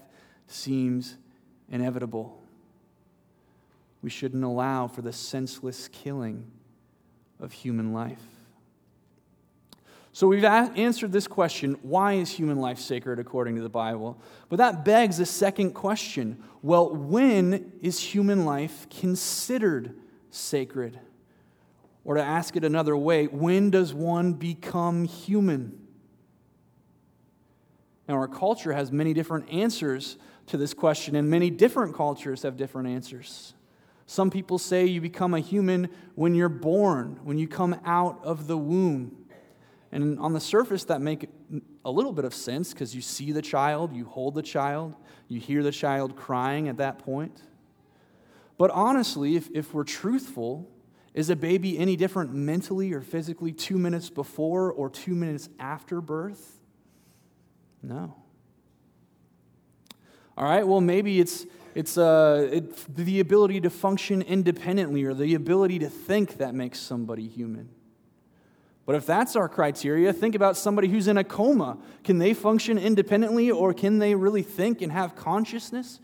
seems 0.48 1.18
inevitable. 1.70 2.42
We 4.02 4.10
shouldn't 4.10 4.44
allow 4.44 4.88
for 4.88 5.02
the 5.02 5.14
senseless 5.14 5.88
killing 5.88 6.46
of 7.40 7.52
human 7.52 7.94
life. 7.94 8.20
So 10.14 10.28
we've 10.28 10.44
answered 10.44 11.14
this 11.14 11.28
question 11.28 11.78
why 11.84 12.14
is 12.14 12.30
human 12.30 12.58
life 12.58 12.80
sacred 12.80 13.18
according 13.20 13.56
to 13.56 13.62
the 13.62 13.70
Bible? 13.70 14.22
But 14.50 14.58
that 14.58 14.84
begs 14.84 15.20
a 15.20 15.26
second 15.26 15.72
question 15.72 16.44
well, 16.62 16.94
when 16.94 17.72
is 17.82 18.00
human 18.00 18.46
life 18.46 18.88
considered 18.90 19.96
sacred? 20.30 21.00
Or 22.04 22.16
to 22.16 22.24
ask 22.24 22.56
it 22.56 22.64
another 22.64 22.98
way, 22.98 23.28
when 23.28 23.70
does 23.70 23.94
one 23.94 24.34
become 24.34 25.04
human? 25.04 25.78
Now, 28.08 28.16
our 28.16 28.28
culture 28.28 28.74
has 28.74 28.92
many 28.92 29.14
different 29.14 29.50
answers 29.52 30.18
to 30.48 30.58
this 30.58 30.74
question, 30.74 31.16
and 31.16 31.30
many 31.30 31.50
different 31.50 31.96
cultures 31.96 32.42
have 32.42 32.58
different 32.58 32.90
answers. 32.90 33.54
Some 34.06 34.30
people 34.30 34.58
say 34.58 34.86
you 34.86 35.00
become 35.00 35.34
a 35.34 35.40
human 35.40 35.90
when 36.16 36.36
you're 36.36 36.50
born, 36.50 37.20
when 37.24 37.38
you 37.38 37.48
come 37.48 37.80
out 37.86 38.20
of 38.24 38.48
the 38.48 38.58
womb. 38.58 39.16
And 39.92 40.20
on 40.20 40.34
the 40.34 40.40
surface, 40.40 40.84
that 40.86 41.02
makes 41.02 41.28
a 41.86 41.92
little 41.92 42.12
bit 42.12 42.26
of 42.26 42.34
sense 42.34 42.74
because 42.74 42.96
you 42.96 43.02
see 43.02 43.32
the 43.32 43.42
child, 43.42 43.96
you 43.96 44.06
hold 44.06 44.36
the 44.36 44.42
child, 44.42 44.96
you 45.28 45.40
hear 45.40 45.64
the 45.64 45.72
child 45.72 46.16
crying 46.16 46.68
at 46.68 46.78
that 46.78 47.00
point. 47.00 47.42
But 48.58 48.72
honestly, 48.72 49.36
if, 49.36 49.50
if 49.54 49.74
we're 49.74 49.84
truthful, 49.84 50.70
is 51.14 51.30
a 51.30 51.36
baby 51.36 51.78
any 51.78 51.96
different 51.96 52.34
mentally 52.34 52.94
or 52.94 53.02
physically 53.02 53.52
two 53.52 53.78
minutes 53.78 54.10
before 54.10 54.72
or 54.72 54.90
two 54.90 55.14
minutes 55.14 55.50
after 55.60 56.02
birth? 56.02 56.60
No. 57.84 58.16
All 60.38 60.46
right, 60.46 60.66
well, 60.66 60.82
maybe 60.82 61.20
it's, 61.20 61.46
it's 61.76 61.98
uh, 61.98 62.62
the 62.88 63.20
ability 63.20 63.62
to 63.62 63.70
function 63.70 64.22
independently 64.22 65.04
or 65.04 65.14
the 65.14 65.34
ability 65.36 65.80
to 65.80 65.90
think 65.90 66.38
that 66.38 66.56
makes 66.56 66.80
somebody 66.80 67.28
human. 67.28 67.70
But 68.86 68.96
if 68.96 69.06
that's 69.06 69.36
our 69.36 69.48
criteria, 69.48 70.12
think 70.14 70.36
about 70.36 70.58
somebody 70.58 70.88
who's 70.88 71.08
in 71.08 71.18
a 71.18 71.24
coma. 71.24 71.78
Can 72.04 72.18
they 72.18 72.34
function 72.34 72.78
independently 72.78 73.52
or 73.52 73.74
can 73.74 74.00
they 74.00 74.16
really 74.16 74.42
think 74.42 74.82
and 74.82 74.92
have 74.92 75.16
consciousness? 75.16 76.00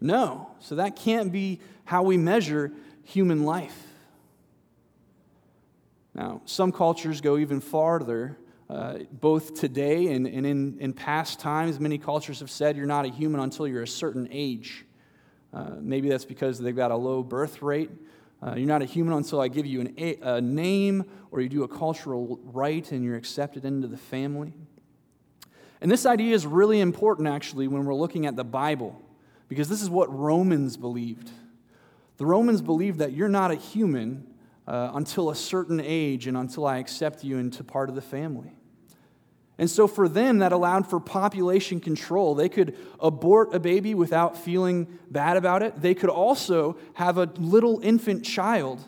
No. 0.00 0.50
So 0.60 0.74
that 0.74 0.96
can't 0.96 1.32
be 1.32 1.60
how 1.84 2.02
we 2.02 2.16
measure 2.16 2.72
human 3.04 3.44
life. 3.44 3.89
Now, 6.14 6.42
some 6.44 6.72
cultures 6.72 7.20
go 7.20 7.38
even 7.38 7.60
farther. 7.60 8.38
Uh, 8.68 8.98
both 9.10 9.58
today 9.58 10.12
and, 10.12 10.28
and 10.28 10.46
in, 10.46 10.78
in 10.78 10.92
past 10.92 11.40
times, 11.40 11.80
many 11.80 11.98
cultures 11.98 12.38
have 12.38 12.50
said 12.50 12.76
you're 12.76 12.86
not 12.86 13.04
a 13.04 13.08
human 13.08 13.40
until 13.40 13.66
you're 13.66 13.82
a 13.82 13.88
certain 13.88 14.28
age. 14.30 14.84
Uh, 15.52 15.70
maybe 15.80 16.08
that's 16.08 16.24
because 16.24 16.60
they've 16.60 16.76
got 16.76 16.92
a 16.92 16.96
low 16.96 17.20
birth 17.20 17.62
rate. 17.62 17.90
Uh, 18.40 18.54
you're 18.56 18.68
not 18.68 18.80
a 18.80 18.84
human 18.84 19.12
until 19.12 19.40
I 19.40 19.48
give 19.48 19.66
you 19.66 19.80
an, 19.80 19.94
a, 19.98 20.16
a 20.22 20.40
name 20.40 21.04
or 21.32 21.40
you 21.40 21.48
do 21.48 21.64
a 21.64 21.68
cultural 21.68 22.38
rite 22.44 22.92
and 22.92 23.04
you're 23.04 23.16
accepted 23.16 23.64
into 23.64 23.88
the 23.88 23.96
family. 23.96 24.54
And 25.80 25.90
this 25.90 26.06
idea 26.06 26.34
is 26.34 26.46
really 26.46 26.78
important, 26.78 27.26
actually, 27.26 27.66
when 27.66 27.84
we're 27.84 27.94
looking 27.94 28.24
at 28.26 28.36
the 28.36 28.44
Bible, 28.44 29.02
because 29.48 29.68
this 29.68 29.82
is 29.82 29.90
what 29.90 30.16
Romans 30.16 30.76
believed. 30.76 31.30
The 32.18 32.26
Romans 32.26 32.62
believed 32.62 32.98
that 32.98 33.12
you're 33.12 33.28
not 33.28 33.50
a 33.50 33.56
human 33.56 34.26
uh, 34.66 34.90
until 34.94 35.30
a 35.30 35.34
certain 35.34 35.80
age 35.80 36.26
and 36.26 36.36
until 36.36 36.66
I 36.66 36.78
accept 36.78 37.24
you 37.24 37.38
into 37.38 37.64
part 37.64 37.88
of 37.88 37.94
the 37.94 38.02
family. 38.02 38.52
And 39.58 39.68
so 39.68 39.86
for 39.86 40.08
them, 40.08 40.38
that 40.38 40.52
allowed 40.52 40.88
for 40.88 40.98
population 41.00 41.80
control. 41.80 42.34
They 42.34 42.48
could 42.48 42.78
abort 42.98 43.54
a 43.54 43.60
baby 43.60 43.94
without 43.94 44.38
feeling 44.38 44.98
bad 45.10 45.36
about 45.36 45.62
it. 45.62 45.82
They 45.82 45.94
could 45.94 46.08
also 46.08 46.78
have 46.94 47.18
a 47.18 47.30
little 47.36 47.78
infant 47.82 48.24
child, 48.24 48.80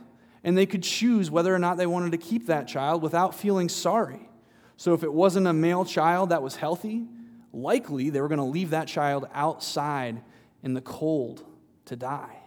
and 0.42 0.56
they 0.56 0.64
could 0.64 0.82
choose 0.82 1.30
whether 1.30 1.54
or 1.54 1.58
not 1.58 1.76
they 1.76 1.86
wanted 1.86 2.12
to 2.12 2.18
keep 2.18 2.46
that 2.46 2.68
child 2.68 3.02
without 3.02 3.34
feeling 3.34 3.68
sorry. 3.68 4.30
So 4.78 4.94
if 4.94 5.02
it 5.02 5.12
wasn't 5.12 5.46
a 5.46 5.52
male 5.52 5.84
child 5.84 6.30
that 6.30 6.42
was 6.42 6.56
healthy, 6.56 7.06
likely 7.52 8.08
they 8.08 8.22
were 8.22 8.28
going 8.28 8.38
to 8.38 8.44
leave 8.44 8.70
that 8.70 8.88
child 8.88 9.28
outside 9.34 10.22
in 10.62 10.72
the 10.72 10.80
cold 10.80 11.44
to 11.84 11.96
die. 11.96 12.38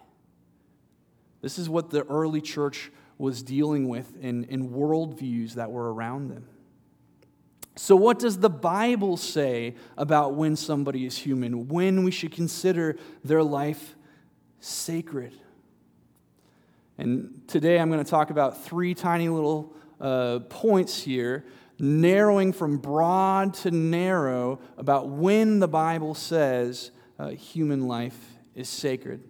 This 1.42 1.60
is 1.60 1.68
what 1.68 1.90
the 1.90 2.02
early 2.06 2.40
church 2.40 2.90
was 3.18 3.42
dealing 3.42 3.88
with 3.88 4.16
in, 4.20 4.44
in 4.44 4.70
worldviews 4.70 5.54
that 5.54 5.70
were 5.70 5.92
around 5.92 6.28
them. 6.28 6.46
So, 7.78 7.94
what 7.94 8.18
does 8.18 8.38
the 8.38 8.48
Bible 8.48 9.18
say 9.18 9.74
about 9.98 10.34
when 10.34 10.56
somebody 10.56 11.04
is 11.04 11.18
human, 11.18 11.68
when 11.68 12.04
we 12.04 12.10
should 12.10 12.32
consider 12.32 12.96
their 13.22 13.42
life 13.42 13.94
sacred? 14.60 15.34
And 16.96 17.42
today 17.46 17.78
I'm 17.78 17.90
going 17.90 18.02
to 18.02 18.10
talk 18.10 18.30
about 18.30 18.64
three 18.64 18.94
tiny 18.94 19.28
little 19.28 19.74
uh, 20.00 20.38
points 20.48 21.02
here, 21.02 21.44
narrowing 21.78 22.54
from 22.54 22.78
broad 22.78 23.52
to 23.54 23.70
narrow 23.70 24.58
about 24.78 25.10
when 25.10 25.58
the 25.58 25.68
Bible 25.68 26.14
says 26.14 26.90
uh, 27.18 27.28
human 27.28 27.86
life 27.86 28.18
is 28.54 28.70
sacred. 28.70 29.22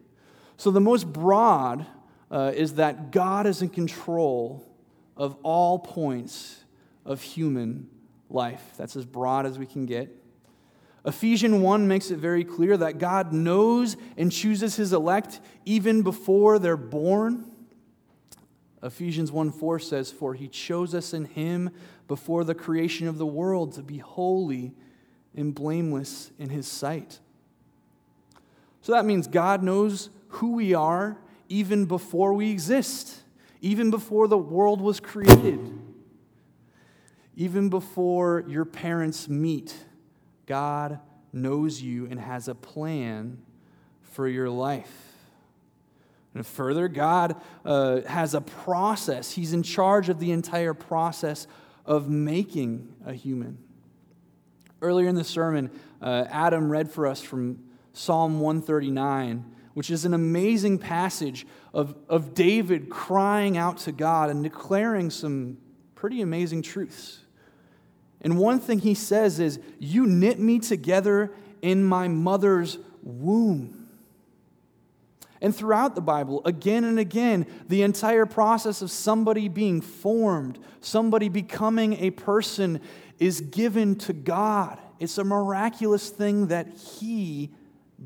So, 0.56 0.70
the 0.70 0.80
most 0.80 1.12
broad 1.12 1.84
uh, 2.30 2.52
is 2.54 2.74
that 2.74 3.10
God 3.10 3.46
is 3.46 3.62
in 3.62 3.68
control 3.68 4.66
of 5.16 5.36
all 5.42 5.78
points 5.78 6.64
of 7.04 7.22
human 7.22 7.88
life. 8.28 8.62
That's 8.76 8.96
as 8.96 9.06
broad 9.06 9.46
as 9.46 9.58
we 9.58 9.66
can 9.66 9.86
get. 9.86 10.10
Ephesians 11.04 11.54
1 11.54 11.86
makes 11.86 12.10
it 12.10 12.18
very 12.18 12.42
clear 12.42 12.76
that 12.76 12.98
God 12.98 13.32
knows 13.32 13.96
and 14.16 14.32
chooses 14.32 14.74
his 14.74 14.92
elect 14.92 15.40
even 15.64 16.02
before 16.02 16.58
they're 16.58 16.76
born. 16.76 17.44
Ephesians 18.82 19.30
1 19.30 19.52
4 19.52 19.78
says, 19.78 20.10
For 20.10 20.34
he 20.34 20.48
chose 20.48 20.94
us 20.94 21.14
in 21.14 21.26
him 21.26 21.70
before 22.08 22.42
the 22.42 22.54
creation 22.54 23.06
of 23.06 23.18
the 23.18 23.26
world 23.26 23.72
to 23.74 23.82
be 23.82 23.98
holy 23.98 24.74
and 25.34 25.54
blameless 25.54 26.32
in 26.38 26.50
his 26.50 26.66
sight. 26.66 27.20
So 28.80 28.92
that 28.92 29.04
means 29.04 29.28
God 29.28 29.62
knows 29.62 30.10
who 30.28 30.52
we 30.52 30.74
are 30.74 31.18
even 31.48 31.86
before 31.86 32.32
we 32.32 32.50
exist, 32.50 33.22
even 33.60 33.90
before 33.90 34.28
the 34.28 34.38
world 34.38 34.80
was 34.80 35.00
created. 35.00 35.78
Even 37.36 37.68
before 37.68 38.44
your 38.48 38.64
parents 38.64 39.28
meet, 39.28 39.74
God 40.46 41.00
knows 41.32 41.82
you 41.82 42.06
and 42.06 42.18
has 42.18 42.48
a 42.48 42.54
plan 42.54 43.38
for 44.02 44.26
your 44.26 44.48
life. 44.48 45.06
And 46.34 46.46
further, 46.46 46.88
God 46.88 47.36
uh, 47.64 48.02
has 48.02 48.34
a 48.34 48.40
process. 48.40 49.32
He's 49.32 49.52
in 49.52 49.62
charge 49.62 50.08
of 50.08 50.18
the 50.18 50.32
entire 50.32 50.74
process 50.74 51.46
of 51.86 52.08
making 52.08 52.94
a 53.06 53.14
human. 53.14 53.58
Earlier 54.82 55.08
in 55.08 55.14
the 55.14 55.24
sermon, 55.24 55.70
uh, 56.02 56.26
Adam 56.28 56.70
read 56.70 56.90
for 56.90 57.06
us 57.06 57.22
from 57.22 57.64
Psalm 57.94 58.40
139, 58.40 59.55
which 59.76 59.90
is 59.90 60.06
an 60.06 60.14
amazing 60.14 60.78
passage 60.78 61.46
of, 61.74 61.94
of 62.08 62.32
David 62.32 62.88
crying 62.88 63.58
out 63.58 63.76
to 63.76 63.92
God 63.92 64.30
and 64.30 64.42
declaring 64.42 65.10
some 65.10 65.58
pretty 65.94 66.22
amazing 66.22 66.62
truths. 66.62 67.18
And 68.22 68.38
one 68.38 68.58
thing 68.58 68.78
he 68.78 68.94
says 68.94 69.38
is, 69.38 69.60
You 69.78 70.06
knit 70.06 70.38
me 70.38 70.60
together 70.60 71.30
in 71.60 71.84
my 71.84 72.08
mother's 72.08 72.78
womb. 73.02 73.90
And 75.42 75.54
throughout 75.54 75.94
the 75.94 76.00
Bible, 76.00 76.40
again 76.46 76.84
and 76.84 76.98
again, 76.98 77.44
the 77.68 77.82
entire 77.82 78.24
process 78.24 78.80
of 78.80 78.90
somebody 78.90 79.46
being 79.46 79.82
formed, 79.82 80.58
somebody 80.80 81.28
becoming 81.28 82.02
a 82.02 82.12
person, 82.12 82.80
is 83.18 83.42
given 83.42 83.96
to 83.96 84.14
God. 84.14 84.78
It's 85.00 85.18
a 85.18 85.24
miraculous 85.24 86.08
thing 86.08 86.46
that 86.46 86.66
He 86.68 87.50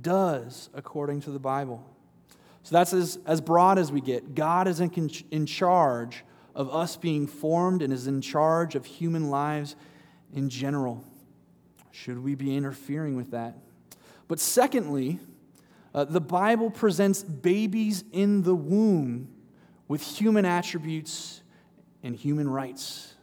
does, 0.00 0.70
according 0.74 1.20
to 1.22 1.30
the 1.30 1.38
Bible. 1.38 1.84
So 2.62 2.74
that's 2.74 2.92
as, 2.92 3.18
as 3.26 3.40
broad 3.40 3.78
as 3.78 3.90
we 3.90 4.00
get. 4.00 4.34
God 4.34 4.68
is 4.68 4.80
in, 4.80 5.10
in 5.30 5.46
charge 5.46 6.24
of 6.54 6.74
us 6.74 6.96
being 6.96 7.26
formed 7.26 7.82
and 7.82 7.92
is 7.92 8.06
in 8.06 8.20
charge 8.20 8.74
of 8.74 8.84
human 8.84 9.30
lives 9.30 9.76
in 10.34 10.48
general. 10.48 11.04
Should 11.90 12.22
we 12.22 12.34
be 12.34 12.56
interfering 12.56 13.16
with 13.16 13.30
that? 13.32 13.56
But 14.28 14.40
secondly, 14.40 15.18
uh, 15.94 16.04
the 16.04 16.20
Bible 16.20 16.70
presents 16.70 17.22
babies 17.22 18.04
in 18.12 18.42
the 18.42 18.54
womb 18.54 19.28
with 19.88 20.02
human 20.02 20.44
attributes 20.44 21.42
and 22.02 22.14
human 22.14 22.48
rights. 22.48 23.14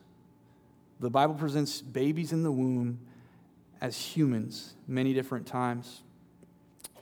The 1.00 1.10
Bible 1.10 1.36
presents 1.36 1.82
babies 1.82 2.34
in 2.34 2.44
the 2.44 2.52
womb 2.52 3.00
as 3.80 3.98
humans 3.98 4.74
many 4.88 5.14
different 5.14 5.46
times. 5.46 6.02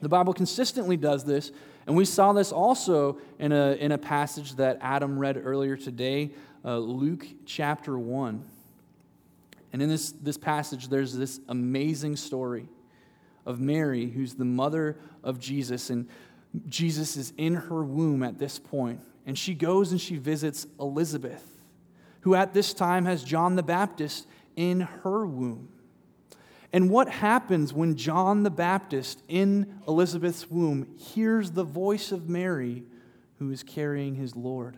The 0.02 0.10
Bible 0.10 0.34
consistently 0.34 0.98
does 0.98 1.24
this, 1.24 1.52
and 1.88 1.96
we 1.96 2.06
saw 2.06 2.34
this 2.34 2.52
also 2.52 3.20
in 3.40 3.52
a, 3.52 3.74
in 3.74 3.92
a 3.92 3.98
passage 3.98 4.56
that 4.56 4.78
Adam 4.82 5.20
read 5.20 5.40
earlier 5.44 5.78
today, 5.78 6.32
uh, 6.64 6.78
Luke 6.78 7.26
chapter 7.46 7.98
1. 7.98 8.44
And 9.72 9.82
in 9.82 9.90
this, 9.90 10.12
this 10.12 10.38
passage, 10.38 10.88
there's 10.88 11.16
this 11.16 11.40
amazing 11.48 12.16
story 12.16 12.68
of 13.46 13.60
Mary, 13.60 14.08
who's 14.08 14.34
the 14.34 14.46
mother 14.46 14.98
of 15.24 15.40
Jesus. 15.40 15.90
And 15.90 16.08
Jesus 16.68 17.18
is 17.18 17.34
in 17.38 17.56
her 17.56 17.84
womb 17.84 18.24
at 18.24 18.40
this 18.40 18.58
point. 18.58 19.02
And 19.26 19.38
she 19.38 19.54
goes 19.54 19.92
and 19.92 20.00
she 20.00 20.18
visits 20.18 20.66
Elizabeth, 20.80 21.46
who 22.22 22.36
at 22.36 22.54
this 22.54 22.74
time 22.74 23.06
has 23.06 23.24
John 23.24 23.56
the 23.56 23.64
Baptist 23.64 24.28
in 24.56 24.82
her 24.82 25.26
womb. 25.26 25.70
And 26.76 26.90
what 26.90 27.08
happens 27.08 27.72
when 27.74 27.96
John 27.96 28.44
the 28.44 28.50
Baptist 28.50 29.24
in 29.30 29.80
Elizabeth's 29.88 30.52
womb 30.52 30.94
hears 30.98 31.52
the 31.52 31.64
voice 31.64 32.12
of 32.12 32.28
Mary 32.28 32.84
who 33.40 33.50
is 33.50 33.64
carrying 33.64 34.16
his 34.16 34.36
Lord? 34.36 34.76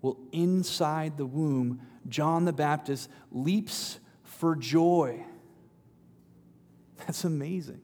Well, 0.00 0.16
inside 0.30 1.16
the 1.16 1.26
womb, 1.26 1.80
John 2.08 2.44
the 2.44 2.52
Baptist 2.52 3.10
leaps 3.32 3.98
for 4.22 4.54
joy. 4.54 5.24
That's 6.98 7.24
amazing. 7.24 7.80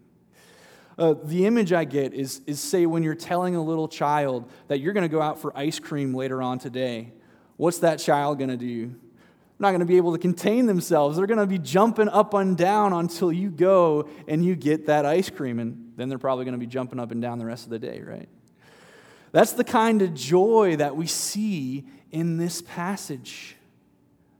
Uh, 0.97 1.15
the 1.25 1.45
image 1.45 1.73
I 1.73 1.83
get 1.83 2.15
is, 2.15 2.41
is 2.47 2.61
say 2.61 2.87
when 2.87 3.03
you're 3.03 3.17
telling 3.17 3.57
a 3.57 3.63
little 3.65 3.89
child 3.89 4.49
that 4.69 4.79
you're 4.79 4.93
going 4.93 5.03
to 5.03 5.13
go 5.13 5.21
out 5.21 5.41
for 5.41 5.51
ice 5.59 5.81
cream 5.81 6.15
later 6.15 6.41
on 6.41 6.61
today, 6.61 7.13
what's 7.57 7.81
that 7.81 7.99
child 7.99 8.39
going 8.39 8.51
to 8.51 8.57
do? 8.57 8.95
Not 9.63 9.71
going 9.71 9.79
to 9.79 9.87
be 9.87 9.97
able 9.97 10.11
to 10.11 10.19
contain 10.19 10.67
themselves. 10.67 11.17
They're 11.17 11.29
going 11.29 11.39
to 11.39 11.47
be 11.47 11.61
jumping 11.61 12.09
up 12.09 12.35
and 12.35 12.57
down 12.57 12.93
until 12.93 13.33
you 13.33 13.49
go 13.49 14.09
and 14.27 14.45
you 14.45 14.57
get 14.57 14.87
that 14.87 15.07
ice 15.07 15.31
cream. 15.31 15.61
And 15.61 15.93
then 15.97 16.09
they're 16.09 16.19
probably 16.19 16.45
going 16.45 16.55
to 16.55 16.59
be 16.59 16.67
jumping 16.67 16.99
up 16.99 17.13
and 17.13 17.23
down 17.23 17.39
the 17.39 17.47
rest 17.47 17.63
of 17.63 17.71
the 17.71 17.79
day, 17.79 18.01
right? 18.01 18.29
That's 19.31 19.53
the 19.53 19.63
kind 19.63 20.03
of 20.03 20.15
joy 20.15 20.75
that 20.77 20.97
we 20.97 21.07
see 21.07 21.85
in 22.11 22.39
this 22.39 22.61
passage. 22.61 23.55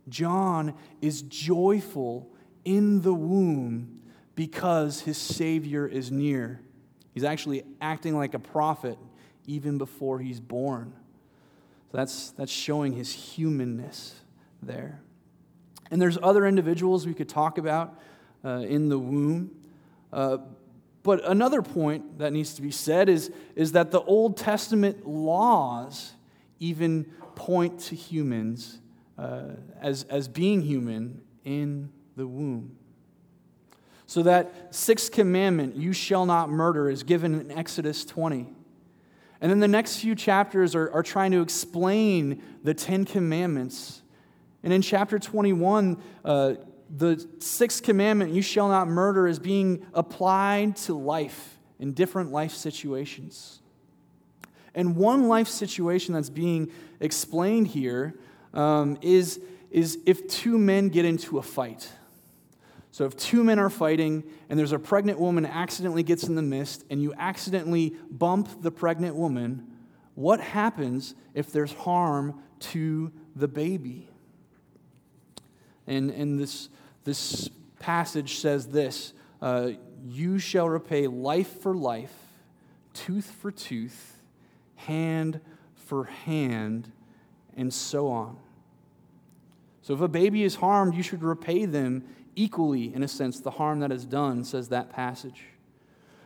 John 0.09 0.75
is 1.01 1.23
joyful 1.23 2.29
in 2.65 3.03
the 3.03 3.15
womb 3.15 4.03
because 4.35 5.03
his 5.03 5.19
Savior 5.19 5.87
is 5.87 6.11
near. 6.11 6.61
He's 7.15 7.23
actually 7.23 7.63
acting 7.81 8.17
like 8.17 8.35
a 8.35 8.41
prophet 8.41 8.99
even 9.47 9.79
before 9.79 10.19
he's 10.19 10.41
born. 10.41 10.93
So 11.93 11.99
that's, 11.99 12.33
that's 12.33 12.51
showing 12.51 12.95
his 12.95 13.13
humanness 13.13 14.17
there. 14.61 15.01
And 15.93 16.01
there's 16.01 16.19
other 16.23 16.47
individuals 16.47 17.07
we 17.07 17.13
could 17.13 17.29
talk 17.29 17.59
about 17.59 18.01
uh, 18.43 18.65
in 18.67 18.89
the 18.89 18.99
womb. 18.99 19.51
Uh, 20.11 20.39
but 21.03 21.23
another 21.29 21.61
point 21.61 22.19
that 22.19 22.33
needs 22.33 22.55
to 22.55 22.63
be 22.63 22.71
said 22.71 23.11
is, 23.11 23.31
is 23.55 23.73
that 23.73 23.91
the 23.91 24.01
Old 24.01 24.39
Testament 24.39 25.07
laws 25.07 26.13
even 26.59 27.05
point 27.35 27.79
to 27.81 27.95
humans 27.95 28.79
uh, 29.19 29.51
as, 29.83 30.05
as 30.05 30.29
being 30.29 30.63
human 30.63 31.21
in 31.45 31.91
the 32.17 32.27
womb. 32.27 32.77
So 34.07 34.23
that 34.23 34.75
sixth 34.75 35.13
commandment, 35.13 35.77
you 35.77 35.93
shall 35.93 36.25
not 36.25 36.49
murder, 36.49 36.89
is 36.89 37.03
given 37.03 37.39
in 37.39 37.51
Exodus 37.51 38.05
20. 38.07 38.49
And 39.43 39.51
then 39.51 39.61
the 39.61 39.69
next 39.69 39.97
few 39.99 40.15
chapters 40.15 40.75
are, 40.75 40.91
are 40.93 41.03
trying 41.03 41.33
to 41.33 41.43
explain 41.43 42.43
the 42.63 42.73
Ten 42.73 43.05
Commandments. 43.05 44.02
And 44.63 44.73
in 44.73 44.83
chapter 44.83 45.19
21, 45.19 46.01
uh, 46.25 46.55
the 46.95 47.27
sixth 47.39 47.83
commandment, 47.83 48.33
you 48.33 48.43
shall 48.43 48.69
not 48.69 48.87
murder, 48.89 49.27
is 49.27 49.39
being 49.39 49.87
applied 49.95 50.77
to 50.77 50.95
life 50.95 51.59
in 51.79 51.93
different 51.93 52.31
life 52.31 52.53
situations. 52.53 53.61
And 54.75 54.97
one 54.97 55.29
life 55.29 55.49
situation 55.49 56.15
that's 56.15 56.31
being 56.31 56.71
explained 57.01 57.69
here 57.69 58.15
um, 58.55 58.99
is, 59.03 59.41
is 59.71 59.99
if 60.07 60.29
two 60.29 60.59
men 60.59 60.89
get 60.89 61.05
into 61.05 61.39
a 61.39 61.43
fight. 61.43 61.91
So 62.91 63.07
if 63.07 63.17
two 63.17 63.43
men 63.43 63.59
are 63.59 63.71
fighting 63.71 64.23
and 64.51 64.59
there's 64.59 64.73
a 64.73 64.79
pregnant 64.79 65.19
woman 65.19 65.47
accidentally 65.47 66.03
gets 66.03 66.25
in 66.25 66.35
the 66.35 66.43
midst 66.43 66.85
and 66.91 67.03
you 67.03 67.15
accidentally 67.17 67.97
bump 68.11 68.63
the 68.63 68.71
pregnant 68.71 69.17
woman, 69.17 69.67
what 70.15 70.41
happens 70.41 71.15
if 71.33 71.51
there's 71.53 71.73
harm 71.73 72.41
to 72.61 73.11
the 73.35 73.49
baby? 73.49 74.12
And, 75.87 76.11
and 76.11 76.39
this, 76.39 76.69
this 77.05 77.49
passage 77.79 78.39
says 78.39 78.69
this 78.69 79.13
uh, 79.41 79.73
You 80.07 80.39
shall 80.39 80.69
repay 80.69 81.07
life 81.07 81.61
for 81.61 81.75
life, 81.75 82.15
tooth 82.95 83.31
for 83.31 83.51
tooth, 83.51 84.21
hand 84.77 85.41
for 85.75 86.05
hand, 86.05 86.91
and 87.57 87.73
so 87.73 88.09
on. 88.09 88.37
So 89.83 89.95
if 89.95 90.01
a 90.01 90.09
baby 90.09 90.45
is 90.45 90.57
harmed, 90.57 90.95
you 90.95 91.03
should 91.03 91.23
repay 91.23 91.65
them 91.65 92.05
equally, 92.35 92.95
in 92.95 93.03
a 93.03 93.09
sense, 93.09 93.41
the 93.41 93.51
harm 93.51 93.81
that 93.81 93.93
is 93.93 94.07
done, 94.07 94.45
says 94.45 94.69
that 94.69 94.91
passage. 94.91 95.45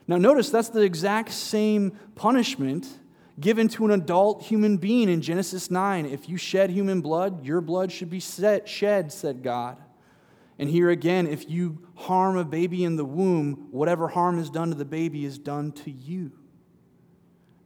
Now, 0.06 0.18
notice 0.18 0.50
that's 0.50 0.68
the 0.68 0.82
exact 0.82 1.32
same 1.32 1.92
punishment 2.14 2.86
given 3.38 3.68
to 3.68 3.84
an 3.84 3.90
adult 3.90 4.42
human 4.42 4.76
being 4.76 5.08
in 5.08 5.20
Genesis 5.20 5.70
9. 5.70 6.06
If 6.06 6.28
you 6.28 6.36
shed 6.36 6.70
human 6.70 7.00
blood, 7.00 7.44
your 7.44 7.60
blood 7.60 7.92
should 7.92 8.10
be 8.10 8.20
set, 8.20 8.68
shed, 8.68 9.12
said 9.12 9.42
God. 9.42 9.76
And 10.58 10.70
here 10.70 10.88
again, 10.88 11.26
if 11.26 11.48
you 11.50 11.86
harm 11.94 12.38
a 12.38 12.44
baby 12.44 12.84
in 12.84 12.96
the 12.96 13.04
womb, 13.04 13.68
whatever 13.70 14.08
harm 14.08 14.38
is 14.38 14.48
done 14.48 14.70
to 14.70 14.74
the 14.74 14.86
baby 14.86 15.24
is 15.24 15.38
done 15.38 15.72
to 15.72 15.90
you. 15.90 16.32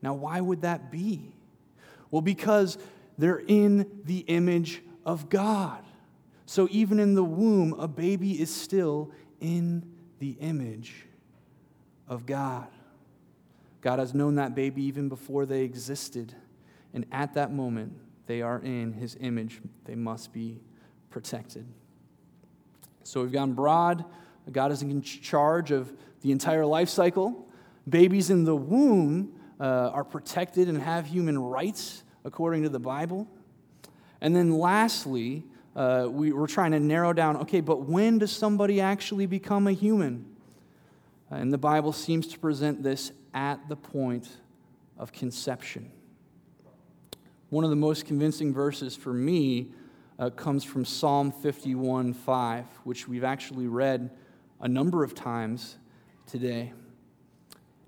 Now, 0.03 0.15
why 0.15 0.41
would 0.41 0.63
that 0.63 0.91
be? 0.91 1.35
Well, 2.11 2.23
because 2.23 2.79
they're 3.17 3.43
in 3.47 4.03
the 4.05 4.21
image 4.21 4.83
of 5.07 5.29
God. 5.29 5.85
So 6.47 6.67
even 6.73 6.99
in 6.99 7.15
the 7.15 7.23
womb, 7.23 7.75
a 7.75 7.87
baby 7.87 8.41
is 8.41 8.53
still 8.53 9.13
in 9.41 9.85
the 10.19 10.37
image 10.41 11.07
of 12.09 12.27
God. 12.27 12.67
God 13.81 13.99
has 13.99 14.15
known 14.15 14.35
that 14.37 14.55
baby 14.55 14.83
even 14.83 15.09
before 15.09 15.47
they 15.47 15.63
existed. 15.63 16.35
And 16.93 17.07
at 17.13 17.35
that 17.35 17.53
moment, 17.53 17.93
they 18.27 18.43
are 18.43 18.59
in 18.61 18.93
his 18.93 19.17
image. 19.21 19.61
They 19.85 19.95
must 19.95 20.33
be 20.33 20.61
protected. 21.09 21.67
So 23.03 23.23
we've 23.23 23.33
gone 23.33 23.55
broad. 23.55 24.05
God 24.51 24.73
is 24.73 24.83
in 24.83 25.03
charge 25.03 25.71
of 25.71 25.93
the 26.23 26.33
entire 26.33 26.67
life 26.67 26.89
cycle. 26.89 27.49
Babies 27.89 28.31
in 28.31 28.45
the 28.45 28.57
womb 28.57 29.33
uh, 29.59 29.91
are 29.93 30.05
protected 30.05 30.69
and 30.69 30.81
have 30.81 31.07
human 31.07 31.39
rights 31.39 32.03
according 32.25 32.63
to 32.65 32.69
the 32.69 32.79
Bible. 32.79 33.27
And 34.21 34.37
then 34.37 34.59
lastly, 34.59 35.45
uh, 35.75 36.09
we, 36.11 36.33
are 36.33 36.47
trying 36.47 36.73
to 36.73 36.81
narrow 36.81 37.13
down 37.13 37.37
okay, 37.39 37.61
but 37.61 37.83
when 37.83 38.19
does 38.19 38.33
somebody 38.33 38.81
actually 38.81 39.27
become 39.27 39.67
a 39.67 39.73
human? 39.73 40.27
And 41.31 41.53
the 41.53 41.59
Bible 41.59 41.93
seems 41.93 42.27
to 42.29 42.39
present 42.39 42.83
this 42.83 43.13
at 43.35 43.69
the 43.69 43.77
point 43.77 44.29
of 44.99 45.13
conception. 45.13 45.91
One 47.51 47.65
of 47.65 47.71
the 47.71 47.77
most 47.77 48.07
convincing 48.07 48.53
verses 48.53 48.95
for 48.95 49.13
me 49.13 49.69
uh, 50.19 50.31
comes 50.31 50.63
from 50.63 50.85
Psalm 50.85 51.33
51 51.33 52.13
5, 52.13 52.67
which 52.85 53.09
we've 53.09 53.25
actually 53.25 53.67
read 53.67 54.11
a 54.61 54.69
number 54.69 55.03
of 55.03 55.15
times 55.15 55.79
today. 56.27 56.73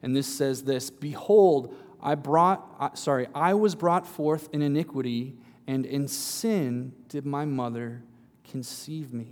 And 0.02 0.16
this 0.16 0.26
says 0.26 0.64
this 0.64 0.90
Behold, 0.90 1.76
I 2.02 2.14
brought, 2.16 2.74
uh, 2.80 2.94
sorry, 2.94 3.28
I 3.34 3.54
was 3.54 3.74
brought 3.74 4.06
forth 4.06 4.48
in 4.52 4.62
iniquity 4.62 5.36
and 5.66 5.86
in 5.86 6.08
sin 6.08 6.92
did 7.08 7.24
my 7.24 7.44
mother 7.44 8.02
conceive 8.50 9.12
me. 9.12 9.28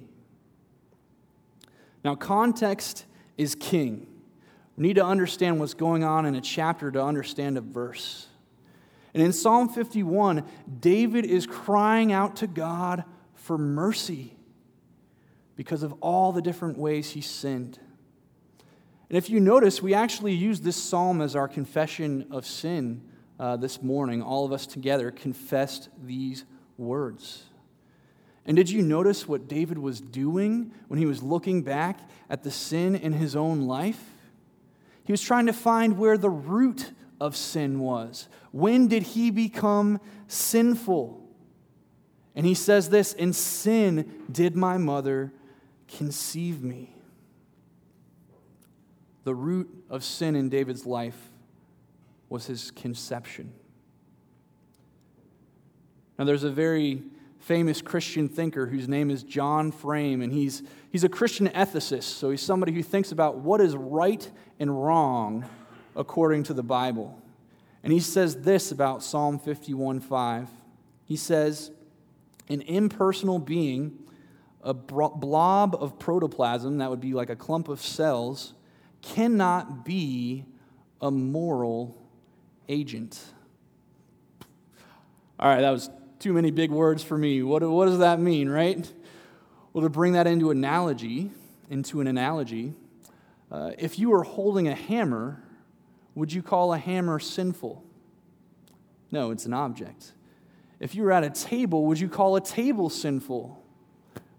Now, 2.05 2.15
context 2.15 3.05
is 3.37 3.55
king. 3.55 4.07
Need 4.81 4.95
to 4.95 5.05
understand 5.05 5.61
what's 5.61 5.75
going 5.75 6.05
on 6.05 6.25
in 6.25 6.35
a 6.35 6.41
chapter 6.41 6.91
to 6.91 7.05
understand 7.05 7.59
a 7.59 7.61
verse. 7.61 8.29
And 9.13 9.23
in 9.23 9.35
Psalm 9.35 9.69
51, 9.69 10.43
David 10.81 11.27
is 11.27 11.47
crying 11.47 12.13
out 12.13 12.37
to 12.37 12.47
God 12.47 13.05
for 13.35 13.59
mercy 13.59 14.39
because 15.55 15.83
of 15.83 15.93
all 16.01 16.33
the 16.33 16.41
different 16.41 16.79
ways 16.79 17.11
he 17.11 17.21
sinned. 17.21 17.79
And 19.11 19.19
if 19.19 19.29
you 19.29 19.39
notice, 19.39 19.83
we 19.83 19.93
actually 19.93 20.33
use 20.33 20.63
this 20.63 20.77
psalm 20.77 21.21
as 21.21 21.37
our 21.37 21.47
confession 21.47 22.29
of 22.31 22.47
sin 22.47 23.03
uh, 23.39 23.59
this 23.59 23.83
morning, 23.83 24.23
all 24.23 24.47
of 24.47 24.53
us 24.53 24.67
together 24.67 25.11
confessed 25.11 25.91
these 26.03 26.47
words. 26.79 27.43
And 28.47 28.57
did 28.57 28.71
you 28.71 28.81
notice 28.81 29.29
what 29.29 29.47
David 29.47 29.77
was 29.77 30.01
doing 30.01 30.73
when 30.89 30.99
he 30.99 31.05
was 31.05 31.23
looking 31.23 31.61
back 31.61 32.01
at 32.31 32.45
the 32.45 32.51
sin 32.51 32.95
in 32.95 33.13
his 33.13 33.37
own 33.37 33.67
life? 33.67 34.03
He 35.11 35.13
was 35.13 35.23
trying 35.23 35.47
to 35.47 35.53
find 35.53 35.99
where 35.99 36.17
the 36.17 36.31
root 36.31 36.93
of 37.21 37.37
sin 37.37 37.81
was. 37.81 38.29
When 38.53 38.87
did 38.87 39.03
he 39.03 39.33
become 39.33 40.01
sinful? 40.29 41.21
And 42.37 42.47
he 42.47 42.55
says 42.55 42.91
this 42.91 43.13
In 43.15 43.33
sin 43.33 44.09
did 44.31 44.55
my 44.55 44.79
mother 44.79 45.33
conceive 45.89 46.63
me. 46.63 46.95
The 49.25 49.35
root 49.35 49.69
of 49.91 50.05
sin 50.05 50.37
in 50.37 50.49
David's 50.49 50.87
life 50.87 51.33
was 52.29 52.47
his 52.47 52.71
conception. 52.71 53.53
Now, 56.21 56.25
there's 56.25 56.45
a 56.45 56.51
very 56.51 57.03
famous 57.41 57.81
Christian 57.83 58.29
thinker 58.29 58.67
whose 58.67 58.87
name 58.87 59.11
is 59.11 59.23
John 59.23 59.73
Frame, 59.73 60.23
and 60.23 60.33
he's, 60.33 60.63
he's 60.91 61.05
a 61.05 61.09
Christian 61.09 61.49
ethicist, 61.49 62.05
so 62.05 62.31
he's 62.31 62.43
somebody 62.43 62.73
who 62.73 62.83
thinks 62.83 63.11
about 63.13 63.39
what 63.39 63.61
is 63.61 63.75
right 63.75 64.31
and 64.61 64.83
wrong 64.85 65.49
according 65.97 66.45
to 66.45 66.55
the 66.55 66.63
Bible. 66.63 67.21
And 67.83 67.93
he 67.93 68.01
says 68.01 68.43
this 68.43 68.71
about 68.71 69.03
Psalm 69.03 69.41
51:5. 69.41 70.49
He 71.05 71.17
says, 71.17 71.71
An 72.49 72.61
impersonal 72.61 73.39
being, 73.39 73.99
a 74.63 74.75
blob 74.75 75.75
of 75.81 75.99
protoplasm, 75.99 76.79
that 76.79 76.91
would 76.91 77.01
be 77.01 77.15
like 77.15 77.31
a 77.31 77.37
clump 77.37 77.69
of 77.69 77.81
cells, 77.81 78.53
cannot 79.01 79.85
be 79.85 80.45
a 81.01 81.11
moral 81.11 81.97
agent. 82.69 83.19
All 85.39 85.49
right, 85.49 85.63
that 85.63 85.71
was 85.71 85.89
too 86.21 86.35
many 86.35 86.51
big 86.51 86.71
words 86.71 87.03
for 87.03 87.17
me. 87.17 87.43
What, 87.43 87.63
what 87.63 87.87
does 87.87 87.99
that 87.99 88.21
mean, 88.21 88.49
right? 88.49 88.91
Well, 89.73 89.83
to 89.83 89.89
bring 89.89 90.13
that 90.13 90.27
into 90.27 90.51
analogy, 90.51 91.31
into 91.71 92.03
an 92.03 92.07
analogy, 92.07 92.75
uh, 93.51 93.73
if 93.79 93.99
you 93.99 94.11
were 94.11 94.23
holding 94.23 94.69
a 94.69 94.75
hammer, 94.75 95.43
would 96.15 96.31
you 96.31 96.43
call 96.43 96.75
a 96.75 96.79
hammer 96.79 97.19
sinful? 97.19 97.83
No, 99.11 99.31
it's 99.31 99.47
an 99.47 99.55
object. 99.55 100.13
If 100.79 100.95
you 100.95 101.05
were 101.05 101.13
at 101.13 101.25
a 101.25 101.31
table, 101.31 101.87
would 101.87 101.99
you 101.99 102.09
call 102.09 102.37
a 102.37 102.41
table 102.41 102.91
sinful? 102.91 103.65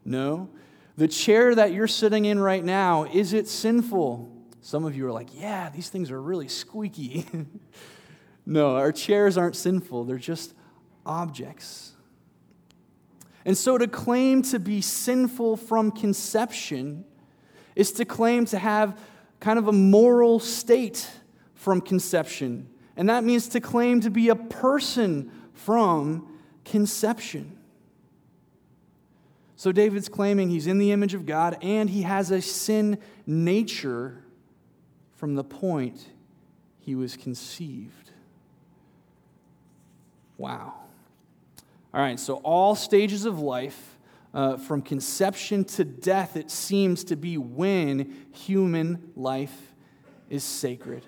No. 0.06 0.50
The 0.98 1.08
chair 1.08 1.56
that 1.56 1.74
you're 1.74 1.88
sitting 1.88 2.26
in 2.26 2.40
right 2.40 2.64
now, 2.64 3.06
is 3.06 3.34
it 3.34 3.48
sinful? 3.48 4.32
Some 4.62 4.86
of 4.86 4.96
you 4.96 5.08
are 5.08 5.12
like, 5.12 5.30
yeah, 5.34 5.70
these 5.70 5.90
things 5.90 6.12
are 6.12 6.22
really 6.22 6.48
squeaky. 6.48 7.26
no, 8.46 8.76
our 8.76 8.92
chairs 8.92 9.36
aren't 9.36 9.56
sinful, 9.56 10.04
they're 10.04 10.18
just 10.18 10.54
objects. 11.06 11.94
And 13.46 13.58
so 13.58 13.78
to 13.78 13.88
claim 13.88 14.44
to 14.44 14.60
be 14.60 14.82
sinful 14.82 15.58
from 15.58 15.92
conception 15.92 17.06
is 17.76 17.92
to 17.94 18.06
claim 18.06 18.46
to 18.46 18.60
have 18.60 19.00
kind 19.40 19.58
of 19.58 19.68
a 19.68 19.72
moral 19.72 20.40
state 20.40 21.10
from 21.56 21.82
conception. 21.82 22.70
And 22.96 23.10
that 23.10 23.24
means 23.24 23.48
to 23.50 23.60
claim 23.60 24.02
to 24.02 24.10
be 24.10 24.30
a 24.30 24.36
person 24.36 25.32
from 25.54 26.28
conception. 26.66 27.58
So 29.56 29.72
David's 29.72 30.10
claiming 30.10 30.50
he's 30.50 30.68
in 30.68 30.80
the 30.80 30.92
image 30.92 31.14
of 31.14 31.26
God 31.26 31.58
and 31.62 31.90
he 31.90 32.02
has 32.02 32.32
a 32.32 32.42
sin 32.42 32.98
nature 33.26 34.24
from 35.16 35.36
the 35.36 35.44
point 35.44 36.04
he 36.80 36.96
was 36.96 37.16
conceived. 37.16 38.10
Wow. 40.38 40.81
All 41.94 42.02
right, 42.02 42.20
so 42.20 42.36
all 42.36 42.76
stages 42.76 43.26
of 43.26 43.40
life, 43.40 43.98
uh, 44.34 44.56
from 44.56 44.82
conception 44.82 45.66
to 45.66 45.84
death, 45.84 46.38
it 46.38 46.50
seems 46.50 47.04
to 47.06 47.18
be 47.18 47.38
when 47.38 48.28
human 48.32 49.12
life 49.16 49.74
is 50.30 50.44
sacred. 50.44 51.06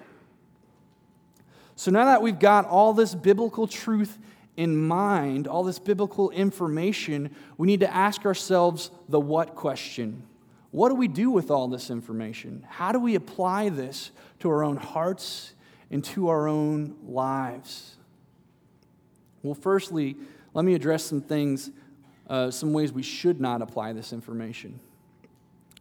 So 1.76 1.90
now 1.90 2.06
that 2.06 2.22
we've 2.22 2.38
got 2.38 2.66
all 2.66 2.94
this 2.94 3.16
biblical 3.16 3.66
truth 3.66 4.18
in 4.58 4.76
mind, 4.76 5.48
all 5.48 5.64
this 5.64 5.80
biblical 5.80 6.30
information, 6.32 7.34
we 7.58 7.66
need 7.66 7.80
to 7.80 7.94
ask 7.94 8.26
ourselves 8.26 8.92
the 9.08 9.20
what 9.20 9.56
question. 9.56 10.24
What 10.72 10.90
do 10.90 10.96
we 10.96 11.08
do 11.08 11.32
with 11.32 11.50
all 11.50 11.68
this 11.68 11.90
information? 11.90 12.66
How 12.68 12.92
do 12.92 13.00
we 13.00 13.16
apply 13.16 13.70
this 13.70 14.12
to 14.40 14.50
our 14.50 14.64
own 14.64 14.78
hearts 14.78 15.54
and 15.90 16.04
to 16.06 16.28
our 16.28 16.48
own 16.48 16.96
lives? 17.08 17.96
Well, 19.44 19.56
firstly, 19.56 20.18
let 20.54 20.66
me 20.66 20.74
address 20.74 21.04
some 21.04 21.22
things, 21.22 21.72
uh, 22.30 22.52
some 22.52 22.74
ways 22.74 22.92
we 22.92 23.04
should 23.04 23.42
not 23.42 23.62
apply 23.62 23.94
this 23.94 24.14
information. 24.14 24.80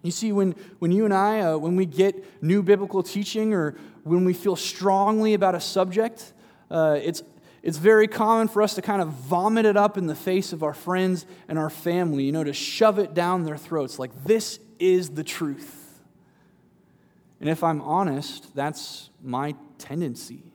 You 0.03 0.11
see, 0.11 0.33
when, 0.33 0.53
when 0.79 0.91
you 0.91 1.05
and 1.05 1.15
I, 1.15 1.41
uh, 1.41 1.59
when 1.59 1.77
we 1.77 1.87
get 1.87 2.43
new 2.43 2.63
biblical 2.63 3.03
teaching 3.03 3.55
or 3.55 3.77
when 4.03 4.25
we 4.25 4.35
feel 4.35 4.57
strongly 4.57 5.35
about 5.35 5.55
a 5.55 5.61
subject, 5.61 6.33
uh, 6.71 6.99
it's, 7.01 7.23
it's 7.63 7.79
very 7.79 8.09
common 8.09 8.49
for 8.49 8.63
us 8.63 8.75
to 8.75 8.83
kind 8.83 9.01
of 9.01 9.09
vomit 9.09 9.65
it 9.65 9.77
up 9.77 9.97
in 9.97 10.07
the 10.07 10.15
face 10.17 10.53
of 10.53 10.65
our 10.65 10.75
friends 10.75 11.25
and 11.49 11.59
our 11.59 11.71
family, 11.71 12.25
you 12.25 12.33
know, 12.33 12.43
to 12.43 12.53
shove 12.53 12.99
it 12.99 13.15
down 13.15 13.45
their 13.45 13.57
throats 13.57 13.99
like, 13.99 14.25
this 14.25 14.59
is 14.81 15.11
the 15.11 15.23
truth. 15.23 16.01
And 17.41 17.49
if 17.49 17.63
I'm 17.63 17.81
honest, 17.81 18.55
that's 18.55 19.11
my 19.23 19.55
tendency 19.79 20.52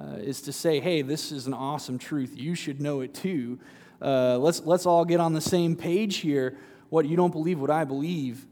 uh, 0.00 0.16
is 0.16 0.40
to 0.42 0.52
say, 0.52 0.80
hey, 0.80 1.02
this 1.02 1.32
is 1.32 1.46
an 1.46 1.54
awesome 1.54 1.98
truth. 1.98 2.32
You 2.36 2.54
should 2.54 2.80
know 2.80 3.00
it 3.00 3.12
too. 3.12 3.58
Uh, 4.00 4.38
let's, 4.38 4.62
let's 4.64 4.86
all 4.86 5.04
get 5.04 5.20
on 5.20 5.34
the 5.34 5.40
same 5.40 5.76
page 5.76 6.18
here. 6.18 6.56
What, 6.88 7.06
you 7.06 7.16
don't 7.16 7.32
believe 7.32 7.60
what 7.60 7.70
I 7.70 7.84
believe. 7.84 8.46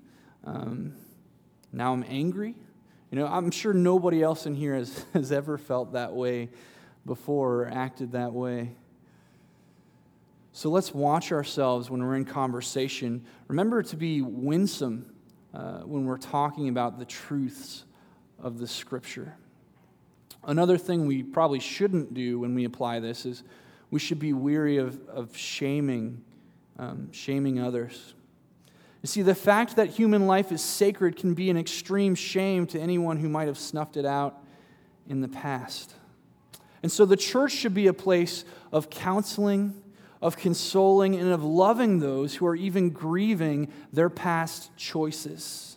Um, 0.45 0.95
now 1.73 1.93
I'm 1.93 2.05
angry. 2.09 2.55
You 3.11 3.19
know, 3.19 3.27
I'm 3.27 3.51
sure 3.51 3.73
nobody 3.73 4.23
else 4.23 4.45
in 4.47 4.55
here 4.55 4.75
has, 4.75 5.05
has 5.15 5.33
ever 5.33 5.57
felt 5.57 5.93
that 5.93 6.13
way 6.13 6.51
before 7.07 7.63
or 7.63 7.69
acted 7.69 8.13
that 8.13 8.33
way. 8.33 8.73
So 10.53 10.71
let's 10.71 10.93
watch 10.93 11.33
ourselves 11.33 11.89
when 11.89 12.03
we're 12.03 12.17
in 12.17 12.25
conversation. 12.25 13.25
Remember 13.47 13.83
to 13.83 13.97
be 13.97 14.21
winsome 14.21 15.15
uh, 15.55 15.81
when 15.81 16.05
we're 16.05 16.19
talking 16.19 16.69
about 16.69 16.99
the 16.99 17.05
truths 17.05 17.85
of 18.43 18.59
the 18.59 18.67
scripture. 18.67 19.37
Another 20.45 20.79
thing 20.79 21.07
we 21.07 21.23
probably 21.23 21.61
shouldn't 21.61 22.15
do 22.15 22.41
when 22.41 22.55
we 22.55 22.65
apply 22.65 23.01
this 23.01 23.27
is 23.27 23.43
we 23.91 23.99
should 23.99 24.19
be 24.19 24.33
weary 24.33 24.79
of, 24.79 25.07
of 25.09 25.37
shaming, 25.37 26.23
um, 26.79 27.11
shaming 27.13 27.59
others. 27.61 28.15
You 29.03 29.07
see, 29.07 29.23
the 29.23 29.35
fact 29.35 29.77
that 29.77 29.89
human 29.89 30.27
life 30.27 30.51
is 30.51 30.63
sacred 30.63 31.17
can 31.17 31.35
be 31.35 31.51
an 31.51 31.57
extreme 31.57 32.15
shame 32.15 32.67
to 32.69 32.81
anyone 32.81 33.19
who 33.19 33.29
might 33.29 33.47
have 33.47 33.59
snuffed 33.59 33.97
it 33.97 34.05
out 34.05 34.43
in 35.09 35.21
the 35.21 35.29
past. 35.29 35.95
And 36.83 36.91
so 36.91 37.05
the 37.05 37.17
church 37.17 37.53
should 37.53 37.75
be 37.75 37.87
a 37.87 37.93
place 37.93 38.45
of 38.73 38.91
counseling, 38.91 39.83
of 40.21 40.37
consoling, 40.37 41.15
and 41.15 41.31
of 41.31 41.45
loving 41.45 42.01
those 42.01 42.37
who 42.37 42.47
are 42.47 42.57
even 42.57 42.91
grieving 42.91 43.69
their 43.93 44.11
past 44.11 44.77
choices. 44.77 45.77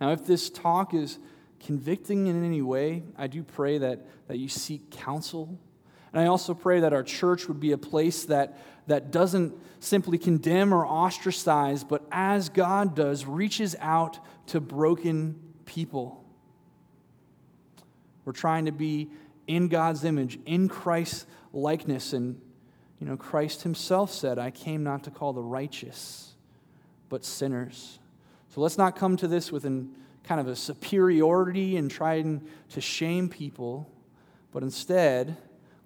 Now, 0.00 0.12
if 0.12 0.24
this 0.24 0.48
talk 0.48 0.94
is 0.94 1.18
convicting 1.60 2.26
in 2.26 2.44
any 2.44 2.62
way, 2.62 3.02
I 3.16 3.26
do 3.26 3.42
pray 3.42 3.78
that, 3.78 4.06
that 4.28 4.38
you 4.38 4.48
seek 4.48 4.90
counsel. 4.90 5.58
And 6.12 6.20
I 6.22 6.26
also 6.26 6.54
pray 6.54 6.80
that 6.80 6.92
our 6.92 7.02
church 7.02 7.48
would 7.48 7.60
be 7.60 7.72
a 7.72 7.78
place 7.78 8.24
that, 8.26 8.58
that 8.86 9.10
doesn't 9.10 9.54
simply 9.80 10.18
condemn 10.18 10.72
or 10.72 10.86
ostracize, 10.86 11.84
but 11.84 12.02
as 12.10 12.48
God 12.48 12.94
does, 12.94 13.26
reaches 13.26 13.76
out 13.80 14.18
to 14.48 14.60
broken 14.60 15.38
people. 15.66 16.24
We're 18.24 18.32
trying 18.32 18.66
to 18.66 18.72
be 18.72 19.10
in 19.46 19.68
God's 19.68 20.04
image, 20.04 20.38
in 20.46 20.68
Christ's 20.68 21.26
likeness. 21.52 22.12
And, 22.12 22.40
you 23.00 23.06
know, 23.06 23.16
Christ 23.16 23.62
himself 23.62 24.12
said, 24.12 24.38
I 24.38 24.50
came 24.50 24.82
not 24.82 25.04
to 25.04 25.10
call 25.10 25.32
the 25.32 25.42
righteous, 25.42 26.34
but 27.08 27.24
sinners. 27.24 27.98
So 28.50 28.60
let's 28.60 28.78
not 28.78 28.96
come 28.96 29.16
to 29.18 29.28
this 29.28 29.52
with 29.52 29.64
an 29.64 29.94
kind 30.28 30.42
of 30.42 30.46
a 30.46 30.54
superiority 30.54 31.78
and 31.78 31.90
trying 31.90 32.46
to 32.68 32.82
shame 32.82 33.30
people, 33.30 33.90
but 34.52 34.62
instead, 34.62 35.34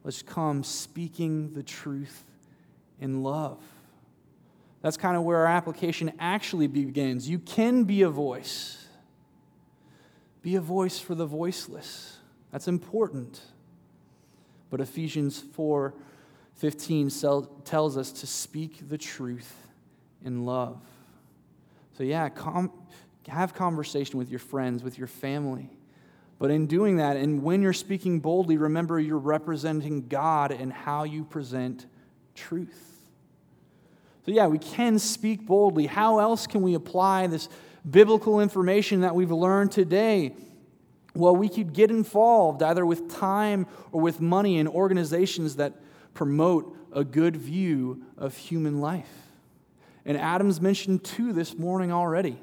let's 0.03 0.21
come 0.21 0.65
speaking 0.65 1.53
the 1.53 1.63
truth 1.63 2.25
in 3.01 3.23
love. 3.23 3.63
That's 4.81 4.97
kind 4.97 5.17
of 5.17 5.23
where 5.23 5.39
our 5.39 5.47
application 5.47 6.13
actually 6.19 6.67
begins. 6.67 7.29
You 7.29 7.39
can 7.39 7.85
be 7.85 8.03
a 8.03 8.09
voice. 8.09 8.85
Be 10.43 10.57
a 10.57 10.61
voice 10.61 10.99
for 10.99 11.15
the 11.15 11.25
voiceless. 11.25 12.17
That's 12.51 12.67
important. 12.67 13.41
But 14.71 14.81
Ephesians 14.81 15.41
4 15.53 15.95
15 16.57 17.11
tells 17.65 17.97
us 17.97 18.11
to 18.13 18.27
speak 18.27 18.89
the 18.89 18.99
truth 18.99 19.55
in 20.25 20.45
love. 20.45 20.81
So, 21.97 22.05
yeah, 22.05 22.29
com- 22.29 22.73
have 23.29 23.55
conversation 23.55 24.19
with 24.19 24.31
your 24.31 24.39
friends, 24.39 24.83
with 24.83 24.99
your 24.99 25.07
family. 25.07 25.71
But 26.39 26.51
in 26.51 26.67
doing 26.67 26.97
that, 26.97 27.17
and 27.17 27.43
when 27.43 27.63
you're 27.63 27.73
speaking 27.73 28.19
boldly, 28.19 28.57
remember 28.57 28.99
you're 28.99 29.19
representing 29.19 30.09
God 30.09 30.51
and 30.51 30.73
how 30.73 31.05
you 31.05 31.25
present 31.25 31.87
truth. 32.35 32.93
So, 34.27 34.33
yeah, 34.33 34.47
we 34.47 34.59
can 34.59 34.99
speak 34.99 35.47
boldly. 35.47 35.87
How 35.87 36.19
else 36.19 36.47
can 36.47 36.63
we 36.63 36.75
apply 36.75 37.27
this 37.29 37.49
biblical 37.89 38.41
information 38.41 39.01
that 39.01 39.15
we've 39.15 39.31
learned 39.31 39.73
today? 39.73 40.35
Well, 41.15 41.37
we 41.37 41.49
could 41.49 41.73
get 41.73 41.91
involved 41.91 42.63
either 42.63 42.87
with 42.87 43.13
time 43.13 43.67
or 43.91 44.01
with 44.01 44.21
money 44.21 44.59
in 44.59 44.67
organizations 44.67 45.57
that 45.57 45.75
promote 46.15 46.77
a 46.93 47.05
good 47.05 47.37
view 47.37 48.03
of 48.17 48.37
human 48.37 48.81
life. 48.81 49.11
And 50.05 50.17
Adam's 50.17 50.61
mentioned 50.61 51.05
two 51.05 51.33
this 51.33 51.57
morning 51.57 51.93
already. 51.93 52.39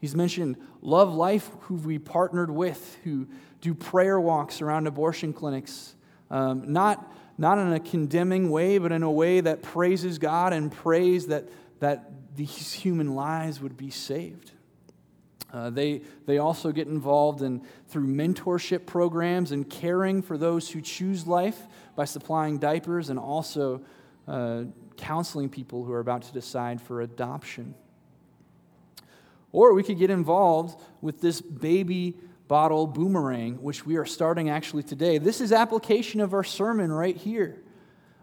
He's 0.00 0.14
mentioned 0.14 0.56
Love 0.80 1.12
Life, 1.12 1.50
who 1.62 1.74
we 1.74 1.98
partnered 1.98 2.50
with, 2.50 2.98
who 3.04 3.26
do 3.60 3.74
prayer 3.74 4.20
walks 4.20 4.62
around 4.62 4.86
abortion 4.86 5.32
clinics. 5.32 5.94
Um, 6.30 6.72
not, 6.72 7.12
not 7.36 7.58
in 7.58 7.72
a 7.72 7.80
condemning 7.80 8.50
way, 8.50 8.78
but 8.78 8.92
in 8.92 9.02
a 9.02 9.10
way 9.10 9.40
that 9.40 9.62
praises 9.62 10.18
God 10.18 10.52
and 10.52 10.70
prays 10.70 11.26
that, 11.26 11.48
that 11.80 12.10
these 12.36 12.72
human 12.72 13.14
lives 13.14 13.60
would 13.60 13.76
be 13.76 13.90
saved. 13.90 14.52
Uh, 15.52 15.70
they, 15.70 16.02
they 16.26 16.38
also 16.38 16.70
get 16.70 16.86
involved 16.86 17.42
in 17.42 17.62
through 17.88 18.06
mentorship 18.06 18.84
programs 18.84 19.50
and 19.50 19.68
caring 19.68 20.20
for 20.20 20.36
those 20.36 20.70
who 20.70 20.80
choose 20.80 21.26
life 21.26 21.66
by 21.96 22.04
supplying 22.04 22.58
diapers 22.58 23.08
and 23.08 23.18
also 23.18 23.80
uh, 24.28 24.64
counseling 24.98 25.48
people 25.48 25.84
who 25.84 25.92
are 25.92 26.00
about 26.00 26.22
to 26.22 26.32
decide 26.32 26.80
for 26.80 27.00
adoption. 27.00 27.74
Or 29.52 29.74
we 29.74 29.82
could 29.82 29.98
get 29.98 30.10
involved 30.10 30.80
with 31.00 31.20
this 31.20 31.40
baby 31.40 32.16
bottle 32.48 32.86
boomerang, 32.86 33.62
which 33.62 33.86
we 33.86 33.96
are 33.96 34.06
starting 34.06 34.48
actually 34.48 34.82
today. 34.82 35.18
This 35.18 35.40
is 35.40 35.52
application 35.52 36.20
of 36.20 36.32
our 36.32 36.44
sermon 36.44 36.90
right 36.90 37.16
here. 37.16 37.62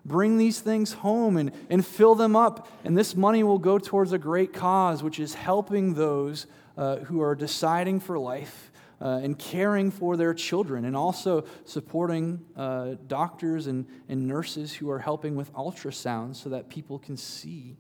Bring 0.04 0.38
these 0.38 0.60
things 0.60 0.94
home 0.94 1.38
and, 1.38 1.52
and 1.70 1.86
fill 1.86 2.16
them 2.16 2.36
up, 2.36 2.68
and 2.84 2.96
this 2.96 3.16
money 3.16 3.44
will 3.44 3.58
go 3.58 3.80
towards 3.80 4.14
a 4.14 4.20
great 4.20 4.54
cause, 4.54 5.02
which 5.02 5.20
is 5.20 5.34
helping 5.34 5.96
those 5.96 6.46
uh, 6.78 6.98
who 6.98 7.22
are 7.22 7.34
deciding 7.34 8.00
for 8.00 8.20
life 8.20 8.72
uh, 9.02 9.20
and 9.24 9.38
caring 9.38 9.90
for 9.90 10.16
their 10.16 10.34
children, 10.34 10.86
and 10.86 10.96
also 10.96 11.44
supporting 11.66 12.46
uh, 12.56 12.96
doctors 13.08 13.66
and, 13.66 13.88
and 14.08 14.28
nurses 14.28 14.74
who 14.74 14.92
are 14.92 15.00
helping 15.00 15.36
with 15.36 15.52
ultrasounds 15.54 16.36
so 16.36 16.50
that 16.50 16.70
people 16.70 17.00
can 17.00 17.18
see 17.18 17.76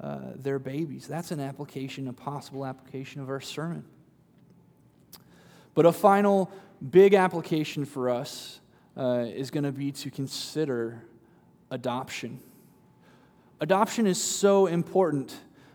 uh, 0.00 0.18
their 0.36 0.58
babies. 0.58 1.06
That's 1.06 1.30
an 1.30 1.40
application, 1.40 2.08
a 2.08 2.12
possible 2.12 2.66
application 2.66 3.20
of 3.20 3.28
our 3.28 3.40
sermon. 3.40 3.84
But 5.74 5.86
a 5.86 5.92
final 5.92 6.50
big 6.90 7.14
application 7.14 7.84
for 7.84 8.10
us 8.10 8.60
uh, 8.96 9.26
is 9.28 9.50
going 9.50 9.64
to 9.64 9.72
be 9.72 9.92
to 9.92 10.10
consider 10.10 11.02
adoption. 11.70 12.40
Adoption 13.60 14.06
is 14.06 14.22
so 14.22 14.66
important 14.66 15.34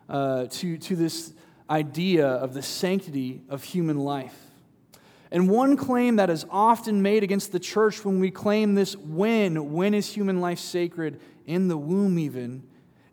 uh, 0.09 0.45
to, 0.49 0.77
to 0.77 0.95
this 0.95 1.33
idea 1.69 2.27
of 2.27 2.53
the 2.53 2.61
sanctity 2.61 3.41
of 3.49 3.63
human 3.63 3.97
life. 3.97 4.35
And 5.31 5.49
one 5.49 5.75
claim 5.75 6.17
that 6.17 6.29
is 6.29 6.45
often 6.49 7.01
made 7.01 7.23
against 7.23 7.51
the 7.51 7.59
church 7.59 8.05
when 8.05 8.19
we 8.19 8.31
claim 8.31 8.75
this 8.75 8.95
when, 8.95 9.73
when 9.73 9.93
is 9.93 10.13
human 10.13 10.39
life 10.39 10.59
sacred, 10.59 11.19
in 11.45 11.67
the 11.67 11.77
womb 11.77 12.19
even, 12.19 12.63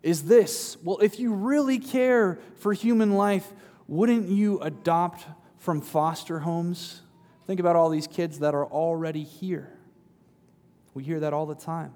is 0.04 0.24
this 0.24 0.76
well, 0.84 0.98
if 0.98 1.18
you 1.18 1.32
really 1.32 1.78
care 1.78 2.38
for 2.56 2.74
human 2.74 3.14
life, 3.14 3.50
wouldn't 3.88 4.28
you 4.28 4.60
adopt 4.60 5.24
from 5.58 5.80
foster 5.80 6.40
homes? 6.40 7.00
Think 7.46 7.58
about 7.58 7.74
all 7.74 7.88
these 7.88 8.06
kids 8.06 8.38
that 8.40 8.54
are 8.54 8.66
already 8.66 9.24
here. 9.24 9.72
We 10.92 11.04
hear 11.04 11.20
that 11.20 11.32
all 11.32 11.46
the 11.46 11.54
time. 11.54 11.94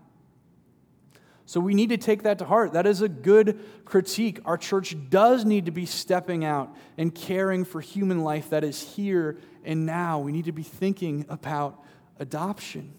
So 1.44 1.60
we 1.60 1.74
need 1.74 1.90
to 1.90 1.96
take 1.96 2.22
that 2.22 2.38
to 2.38 2.44
heart. 2.44 2.72
That 2.72 2.86
is 2.86 3.02
a 3.02 3.08
good 3.08 3.58
critique. 3.84 4.40
Our 4.44 4.58
church 4.58 4.96
does 5.08 5.44
need 5.44 5.66
to 5.66 5.70
be 5.70 5.86
stepping 5.86 6.44
out 6.44 6.74
and 6.96 7.14
caring 7.14 7.64
for 7.64 7.80
human 7.80 8.22
life 8.22 8.50
that 8.50 8.64
is 8.64 8.82
here 8.82 9.38
and 9.64 9.86
now. 9.86 10.18
We 10.18 10.32
need 10.32 10.46
to 10.46 10.52
be 10.52 10.62
thinking 10.62 11.24
about 11.28 11.82
adoption. 12.18 12.92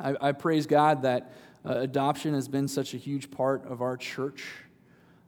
I, 0.00 0.14
I 0.20 0.32
praise 0.32 0.66
God 0.66 1.02
that 1.02 1.32
uh, 1.68 1.80
adoption 1.80 2.32
has 2.32 2.48
been 2.48 2.66
such 2.66 2.94
a 2.94 2.96
huge 2.96 3.30
part 3.30 3.66
of 3.66 3.82
our 3.82 3.96
church. 3.96 4.44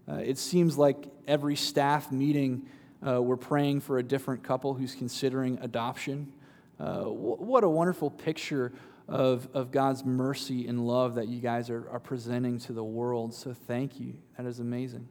Uh, 0.09 0.15
it 0.15 0.39
seems 0.39 0.79
like 0.79 1.07
every 1.27 1.55
staff 1.55 2.11
meeting, 2.11 2.67
uh, 3.07 3.21
we're 3.21 3.37
praying 3.37 3.81
for 3.81 3.99
a 3.99 4.03
different 4.03 4.43
couple 4.43 4.73
who's 4.73 4.95
considering 4.95 5.59
adoption. 5.61 6.33
Uh, 6.79 7.03
what 7.03 7.63
a 7.63 7.69
wonderful 7.69 8.11
picture 8.11 8.73
of, 9.07 9.49
of 9.53 9.71
God's 9.71 10.03
mercy 10.03 10.67
and 10.67 10.87
love 10.87 11.17
that 11.17 11.29
you 11.29 11.41
guys 11.41 11.69
are, 11.69 11.87
are 11.91 12.01
presenting 12.01 12.59
to 12.61 12.73
the 12.73 12.85
world. 12.85 13.35
So 13.35 13.53
thank 13.53 14.01
you. 14.01 14.15
That 14.39 14.47
is 14.47 14.61
amazing. 14.61 15.07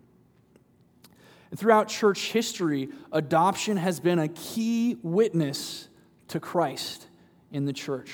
And 1.51 1.59
throughout 1.59 1.89
church 1.89 2.31
history, 2.31 2.89
adoption 3.11 3.77
has 3.77 3.99
been 3.99 4.17
a 4.17 4.29
key 4.29 4.97
witness 5.03 5.89
to 6.29 6.39
Christ 6.39 7.07
in 7.51 7.65
the 7.65 7.73
church. 7.73 8.11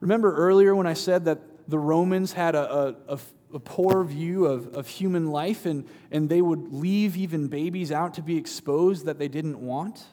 Remember 0.00 0.36
earlier 0.36 0.74
when 0.74 0.86
I 0.86 0.92
said 0.92 1.24
that 1.24 1.40
the 1.68 1.78
Romans 1.78 2.32
had 2.32 2.54
a, 2.54 2.96
a, 3.08 3.18
a, 3.52 3.58
poor 3.58 4.04
view 4.04 4.46
of, 4.46 4.74
of 4.74 4.88
human 4.88 5.30
life 5.30 5.64
and, 5.64 5.86
and 6.10 6.28
they 6.28 6.42
would 6.42 6.72
leave 6.72 7.16
even 7.16 7.48
babies 7.48 7.92
out 7.92 8.14
to 8.14 8.22
be 8.22 8.36
exposed 8.36 9.06
that 9.06 9.18
they 9.18 9.28
didn't 9.28 9.58
want? 9.58 10.04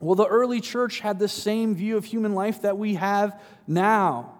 Well, 0.00 0.14
the 0.14 0.26
early 0.26 0.60
church 0.60 1.00
had 1.00 1.18
the 1.18 1.28
same 1.28 1.74
view 1.74 1.96
of 1.96 2.04
human 2.04 2.34
life 2.34 2.62
that 2.62 2.76
we 2.76 2.94
have 2.94 3.40
now. 3.66 4.34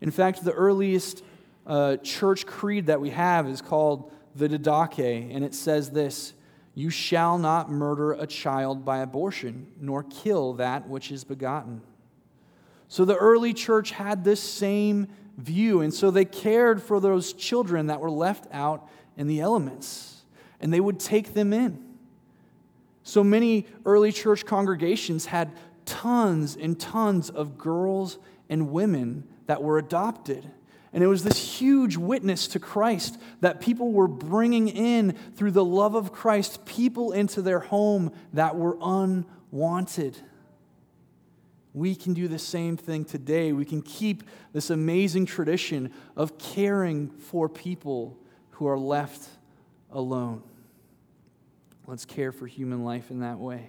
In 0.00 0.10
fact, 0.10 0.44
the 0.44 0.52
earliest 0.52 1.24
uh, 1.66 1.96
church 1.98 2.46
creed 2.46 2.86
that 2.86 3.00
we 3.00 3.10
have 3.10 3.48
is 3.48 3.60
called 3.60 4.12
the 4.36 4.48
Didache, 4.48 5.34
and 5.34 5.44
it 5.44 5.54
says 5.54 5.90
this 5.90 6.34
You 6.74 6.90
shall 6.90 7.36
not 7.38 7.70
murder 7.70 8.12
a 8.12 8.26
child 8.26 8.84
by 8.84 8.98
abortion, 8.98 9.66
nor 9.80 10.04
kill 10.04 10.54
that 10.54 10.88
which 10.88 11.10
is 11.10 11.24
begotten. 11.24 11.82
So 12.86 13.04
the 13.04 13.16
early 13.16 13.52
church 13.52 13.90
had 13.90 14.24
this 14.24 14.40
same 14.40 15.08
view, 15.38 15.80
and 15.80 15.94
so 15.94 16.10
they 16.10 16.24
cared 16.24 16.82
for 16.82 17.00
those 17.00 17.32
children 17.32 17.86
that 17.86 18.00
were 18.00 18.10
left 18.10 18.46
out 18.52 18.88
in 19.16 19.26
the 19.26 19.40
elements, 19.40 20.22
and 20.60 20.72
they 20.72 20.80
would 20.80 21.00
take 21.00 21.32
them 21.32 21.52
in. 21.52 21.82
So 23.04 23.24
many 23.24 23.66
early 23.86 24.12
church 24.12 24.44
congregations 24.44 25.26
had 25.26 25.50
tons 25.86 26.56
and 26.56 26.78
tons 26.78 27.30
of 27.30 27.56
girls 27.56 28.18
and 28.50 28.70
women 28.70 29.26
that 29.46 29.62
were 29.62 29.78
adopted. 29.78 30.50
And 30.92 31.02
it 31.02 31.06
was 31.06 31.24
this 31.24 31.58
huge 31.58 31.96
witness 31.96 32.48
to 32.48 32.58
Christ 32.58 33.18
that 33.40 33.60
people 33.60 33.92
were 33.92 34.08
bringing 34.08 34.68
in 34.68 35.12
through 35.36 35.52
the 35.52 35.64
love 35.64 35.94
of 35.94 36.12
Christ, 36.12 36.66
people 36.66 37.12
into 37.12 37.40
their 37.40 37.60
home 37.60 38.12
that 38.32 38.56
were 38.56 38.76
unwanted. 38.80 40.18
We 41.74 41.94
can 41.94 42.14
do 42.14 42.28
the 42.28 42.38
same 42.38 42.76
thing 42.76 43.04
today. 43.04 43.52
We 43.52 43.64
can 43.64 43.82
keep 43.82 44.24
this 44.52 44.70
amazing 44.70 45.26
tradition 45.26 45.92
of 46.16 46.38
caring 46.38 47.10
for 47.10 47.48
people 47.48 48.18
who 48.52 48.66
are 48.66 48.78
left 48.78 49.28
alone. 49.90 50.42
Let's 51.86 52.04
care 52.04 52.32
for 52.32 52.46
human 52.46 52.84
life 52.84 53.10
in 53.10 53.20
that 53.20 53.38
way. 53.38 53.68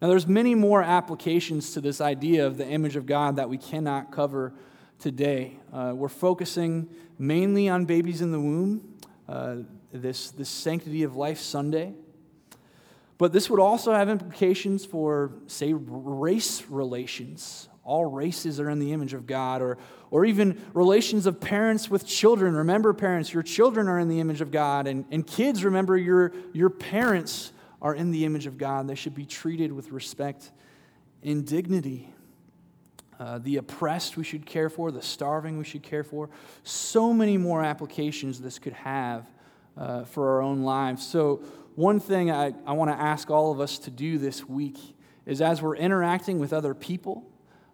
Now, 0.00 0.08
there's 0.08 0.26
many 0.26 0.54
more 0.54 0.82
applications 0.82 1.72
to 1.72 1.80
this 1.80 2.00
idea 2.00 2.46
of 2.46 2.56
the 2.56 2.66
image 2.66 2.94
of 2.94 3.04
God 3.04 3.36
that 3.36 3.48
we 3.48 3.58
cannot 3.58 4.12
cover 4.12 4.54
today. 4.98 5.58
Uh, 5.72 5.92
we're 5.94 6.08
focusing 6.08 6.88
mainly 7.18 7.68
on 7.68 7.84
babies 7.84 8.20
in 8.20 8.30
the 8.30 8.40
womb, 8.40 8.94
uh, 9.28 9.56
this, 9.92 10.30
this 10.30 10.48
Sanctity 10.48 11.02
of 11.02 11.16
Life 11.16 11.38
Sunday. 11.38 11.94
But 13.18 13.32
this 13.32 13.50
would 13.50 13.60
also 13.60 13.92
have 13.92 14.08
implications 14.08 14.84
for, 14.84 15.32
say, 15.48 15.72
race 15.74 16.62
relations. 16.68 17.68
All 17.82 18.06
races 18.06 18.60
are 18.60 18.70
in 18.70 18.78
the 18.78 18.92
image 18.92 19.12
of 19.12 19.26
God, 19.26 19.60
or, 19.60 19.76
or 20.10 20.24
even 20.24 20.62
relations 20.72 21.26
of 21.26 21.40
parents 21.40 21.90
with 21.90 22.06
children. 22.06 22.54
Remember, 22.54 22.92
parents, 22.92 23.32
your 23.32 23.42
children 23.42 23.88
are 23.88 23.98
in 23.98 24.08
the 24.08 24.20
image 24.20 24.40
of 24.40 24.52
God. 24.52 24.86
And, 24.86 25.04
and 25.10 25.26
kids, 25.26 25.64
remember, 25.64 25.96
your, 25.96 26.32
your 26.52 26.70
parents 26.70 27.52
are 27.82 27.94
in 27.94 28.12
the 28.12 28.24
image 28.24 28.46
of 28.46 28.56
God. 28.56 28.86
They 28.86 28.94
should 28.94 29.14
be 29.14 29.26
treated 29.26 29.72
with 29.72 29.90
respect 29.90 30.52
and 31.24 31.44
dignity. 31.44 32.12
Uh, 33.18 33.38
the 33.38 33.56
oppressed 33.56 34.16
we 34.16 34.22
should 34.22 34.46
care 34.46 34.70
for, 34.70 34.92
the 34.92 35.02
starving 35.02 35.58
we 35.58 35.64
should 35.64 35.82
care 35.82 36.04
for. 36.04 36.30
So 36.62 37.12
many 37.12 37.36
more 37.36 37.64
applications 37.64 38.40
this 38.40 38.60
could 38.60 38.74
have 38.74 39.26
uh, 39.78 40.04
for 40.04 40.30
our 40.30 40.42
own 40.42 40.62
lives. 40.62 41.06
So, 41.06 41.42
one 41.74 42.00
thing 42.00 42.30
I, 42.30 42.54
I 42.66 42.72
want 42.72 42.90
to 42.90 43.00
ask 43.00 43.30
all 43.30 43.52
of 43.52 43.60
us 43.60 43.78
to 43.80 43.90
do 43.90 44.18
this 44.18 44.48
week 44.48 44.78
is 45.24 45.40
as 45.40 45.62
we're 45.62 45.76
interacting 45.76 46.40
with 46.40 46.52
other 46.52 46.74
people, 46.74 47.24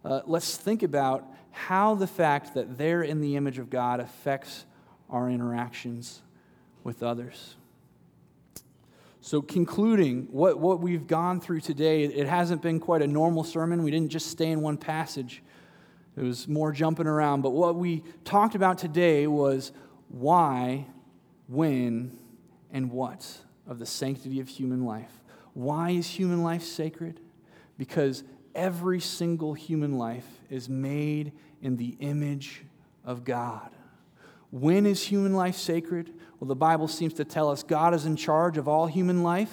uh, 0.05 0.21
let's 0.27 0.59
think 0.59 0.83
about 0.83 1.25
how 1.53 1.95
the 1.95 2.07
fact 2.07 2.53
that 2.55 2.77
they're 2.77 3.03
in 3.03 3.21
the 3.21 3.37
image 3.37 3.59
of 3.59 3.71
God 3.71 4.01
affects 4.01 4.67
our 5.09 5.31
interactions 5.31 6.21
with 6.83 7.03
others. 7.03 7.57
So, 9.23 9.41
concluding 9.41 10.29
what, 10.31 10.59
what 10.61 10.81
we've 10.81 11.07
gone 11.07 11.41
through 11.41 11.61
today, 11.61 12.05
it 12.05 12.27
hasn't 12.27 12.61
been 12.61 12.79
quite 12.79 13.01
a 13.01 13.07
normal 13.07 13.43
sermon. 13.43 13.83
We 13.83 13.91
didn't 13.91 14.11
just 14.11 14.27
stay 14.27 14.51
in 14.51 14.61
one 14.61 14.77
passage, 14.77 15.43
it 16.15 16.23
was 16.23 16.47
more 16.47 16.73
jumping 16.73 17.07
around. 17.07 17.41
But 17.41 17.51
what 17.51 17.77
we 17.77 18.03
talked 18.25 18.55
about 18.55 18.77
today 18.77 19.27
was 19.27 19.73
why, 20.09 20.87
when, 21.47 22.19
and 22.73 22.91
what 22.91 23.27
of 23.67 23.79
the 23.79 23.87
sanctity 23.87 24.41
of 24.41 24.49
human 24.49 24.85
life. 24.85 25.21
Why 25.55 25.91
is 25.91 26.07
human 26.07 26.43
life 26.43 26.63
sacred? 26.63 27.21
Because 27.79 28.25
every 28.55 29.01
single 29.01 29.55
human 29.55 29.97
life 29.97 30.27
is 30.51 30.69
made 30.69 31.33
in 31.63 31.77
the 31.77 31.97
image 32.01 32.65
of 33.05 33.25
God. 33.25 33.71
When 34.51 34.87
is 34.87 35.05
human 35.05 35.35
life 35.35 35.57
sacred? 35.57 36.13
Well, 36.39 36.49
the 36.49 36.57
Bible 36.57 36.89
seems 36.89 37.15
to 37.15 37.25
tell 37.25 37.51
us 37.51 37.63
God 37.63 37.95
is 37.95 38.07
in 38.07 38.17
charge 38.17 38.59
of 38.59 38.69
all 38.69 38.87
human 38.87 39.23
life. 39.23 39.53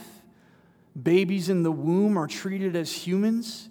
Babies 1.01 1.49
in 1.49 1.63
the 1.63 1.71
womb 1.71 2.17
are 2.17 2.27
treated 2.27 2.75
as 2.75 2.91
humans. 2.91 3.69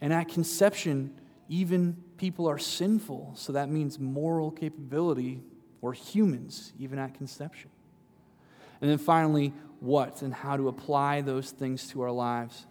And 0.00 0.12
at 0.12 0.28
conception, 0.28 1.18
even 1.48 1.96
people 2.18 2.48
are 2.48 2.58
sinful. 2.58 3.32
So 3.36 3.52
that 3.52 3.68
means 3.68 3.98
moral 3.98 4.50
capability 4.50 5.42
or 5.80 5.92
humans, 5.92 6.72
even 6.78 6.98
at 6.98 7.14
conception. 7.14 7.70
And 8.80 8.90
then 8.90 8.98
finally, 8.98 9.52
what 9.80 10.22
and 10.22 10.32
how 10.32 10.56
to 10.56 10.68
apply 10.68 11.20
those 11.20 11.50
things 11.50 11.88
to 11.88 12.02
our 12.02 12.10
lives. 12.10 12.66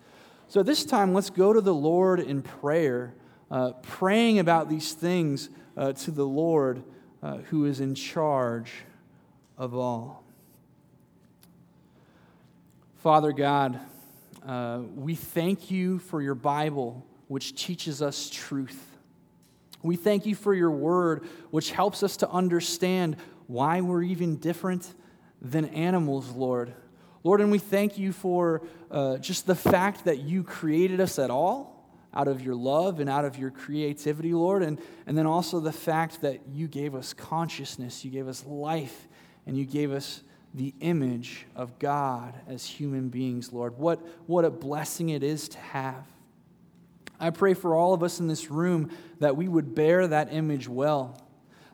So 0.47 0.63
this 0.63 0.85
time, 0.85 1.13
let's 1.13 1.29
go 1.29 1.53
to 1.53 1.61
the 1.61 1.73
Lord 1.73 2.19
in 2.19 2.41
prayer, 2.41 3.13
uh, 3.51 3.71
praying 3.81 4.39
about 4.39 4.69
these 4.69 4.93
things 4.93 5.49
uh, 5.75 5.93
to 5.93 6.11
the 6.11 6.25
Lord 6.25 6.83
uh, 7.21 7.37
who 7.49 7.65
is 7.65 7.79
in 7.79 7.95
charge 7.95 8.71
of 9.57 9.75
all. 9.75 10.23
Father 12.97 13.31
God, 13.31 13.79
uh, 14.45 14.81
we 14.95 15.15
thank 15.15 15.69
you 15.69 15.99
for 15.99 16.21
your 16.21 16.35
Bible, 16.35 17.05
which 17.27 17.55
teaches 17.55 18.01
us 18.01 18.29
truth. 18.29 18.96
We 19.83 19.95
thank 19.95 20.25
you 20.25 20.35
for 20.35 20.53
your 20.53 20.71
word, 20.71 21.25
which 21.51 21.71
helps 21.71 22.03
us 22.03 22.17
to 22.17 22.29
understand 22.29 23.17
why 23.47 23.81
we're 23.81 24.03
even 24.03 24.37
different 24.37 24.93
than 25.41 25.65
animals, 25.65 26.31
Lord. 26.31 26.73
Lord, 27.23 27.41
and 27.41 27.51
we 27.51 27.59
thank 27.59 27.97
you 27.97 28.11
for 28.11 28.61
uh, 28.89 29.17
just 29.17 29.47
the 29.47 29.55
fact 29.55 30.05
that 30.05 30.19
you 30.19 30.43
created 30.43 30.99
us 30.99 31.19
at 31.19 31.29
all 31.29 31.77
out 32.13 32.27
of 32.27 32.41
your 32.41 32.55
love 32.55 32.99
and 32.99 33.09
out 33.09 33.25
of 33.25 33.37
your 33.37 33.51
creativity, 33.51 34.33
Lord, 34.33 34.63
and, 34.63 34.79
and 35.05 35.17
then 35.17 35.27
also 35.27 35.59
the 35.59 35.71
fact 35.71 36.21
that 36.21 36.39
you 36.51 36.67
gave 36.67 36.95
us 36.95 37.13
consciousness, 37.13 38.03
you 38.03 38.09
gave 38.09 38.27
us 38.27 38.43
life, 38.45 39.07
and 39.45 39.55
you 39.55 39.65
gave 39.65 39.91
us 39.91 40.23
the 40.53 40.73
image 40.79 41.45
of 41.55 41.77
God 41.77 42.33
as 42.47 42.65
human 42.65 43.09
beings, 43.09 43.53
Lord. 43.53 43.77
What, 43.77 43.99
what 44.25 44.45
a 44.45 44.49
blessing 44.49 45.09
it 45.09 45.21
is 45.21 45.47
to 45.49 45.59
have. 45.59 46.05
I 47.19 47.31
pray 47.31 47.53
for 47.53 47.75
all 47.75 47.93
of 47.93 48.03
us 48.03 48.19
in 48.19 48.27
this 48.27 48.51
room 48.51 48.91
that 49.19 49.35
we 49.35 49.47
would 49.47 49.73
bear 49.73 50.07
that 50.07 50.31
image 50.31 50.67
well. 50.67 51.19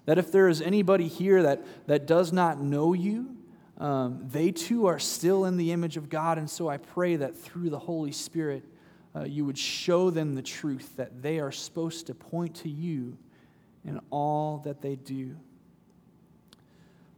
That 0.06 0.18
if 0.18 0.32
there 0.32 0.48
is 0.48 0.62
anybody 0.62 1.08
here 1.08 1.44
that, 1.44 1.66
that 1.88 2.08
does 2.08 2.32
not 2.32 2.62
know 2.62 2.94
you, 2.94 3.38
um, 3.78 4.26
they 4.30 4.52
too 4.52 4.86
are 4.86 5.00
still 5.00 5.46
in 5.46 5.58
the 5.58 5.72
image 5.72 5.98
of 5.98 6.10
God. 6.10 6.38
And 6.38 6.50
so 6.50 6.70
I 6.70 6.78
pray 6.78 7.18
that 7.18 7.38
through 7.38 7.70
the 7.70 7.80
Holy 7.80 8.12
Spirit, 8.12 8.64
uh, 9.16 9.24
you 9.24 9.46
would 9.46 9.58
show 9.58 10.10
them 10.10 10.36
the 10.36 10.42
truth 10.42 10.96
that 10.98 11.22
they 11.22 11.40
are 11.40 11.52
supposed 11.52 12.08
to 12.08 12.14
point 12.14 12.56
to 12.56 12.70
you 12.70 13.18
in 13.86 14.00
all 14.10 14.60
that 14.60 14.82
they 14.82 14.96
do. 14.96 15.36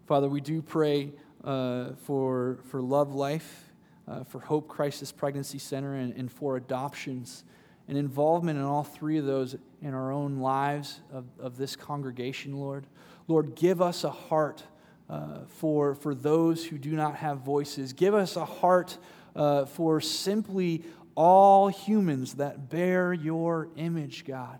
Father, 0.07 0.29
we 0.29 0.41
do 0.41 0.61
pray 0.61 1.13
uh, 1.43 1.91
for, 2.03 2.59
for 2.65 2.81
Love 2.81 3.13
Life, 3.13 3.71
uh, 4.07 4.23
for 4.23 4.39
Hope 4.39 4.67
Crisis 4.67 5.11
Pregnancy 5.11 5.57
Center, 5.57 5.95
and, 5.95 6.13
and 6.13 6.31
for 6.31 6.57
adoptions 6.57 7.43
and 7.87 7.97
involvement 7.97 8.57
in 8.57 8.65
all 8.65 8.83
three 8.83 9.17
of 9.17 9.25
those 9.25 9.55
in 9.81 9.93
our 9.93 10.11
own 10.11 10.39
lives 10.39 11.01
of, 11.11 11.25
of 11.39 11.57
this 11.57 11.75
congregation, 11.75 12.57
Lord. 12.57 12.87
Lord, 13.27 13.55
give 13.55 13.81
us 13.81 14.03
a 14.03 14.09
heart 14.09 14.63
uh, 15.09 15.41
for, 15.47 15.95
for 15.95 16.15
those 16.15 16.65
who 16.65 16.77
do 16.77 16.91
not 16.91 17.15
have 17.17 17.39
voices. 17.39 17.93
Give 17.93 18.13
us 18.13 18.35
a 18.35 18.45
heart 18.45 18.97
uh, 19.35 19.65
for 19.65 20.01
simply 20.01 20.83
all 21.15 21.67
humans 21.67 22.35
that 22.35 22.69
bear 22.69 23.13
your 23.13 23.69
image, 23.75 24.25
God. 24.25 24.59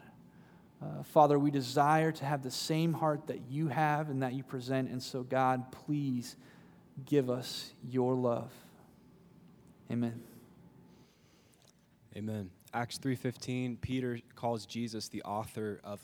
Uh, 0.81 1.03
Father, 1.03 1.39
we 1.39 1.51
desire 1.51 2.11
to 2.11 2.25
have 2.25 2.43
the 2.43 2.51
same 2.51 2.93
heart 2.93 3.27
that 3.27 3.41
you 3.49 3.67
have 3.69 4.09
and 4.09 4.21
that 4.21 4.33
you 4.33 4.43
present. 4.43 4.89
And 4.89 5.01
so, 5.01 5.23
God, 5.23 5.71
please 5.71 6.35
give 7.05 7.29
us 7.29 7.71
your 7.89 8.13
love. 8.13 8.51
Amen. 9.91 10.21
Amen. 12.15 12.54
Acts 12.75 12.97
3:15 12.97 13.77
Peter 13.79 14.19
calls 14.35 14.65
Jesus 14.65 15.07
the 15.07 15.23
author 15.23 15.79
of 15.85 16.01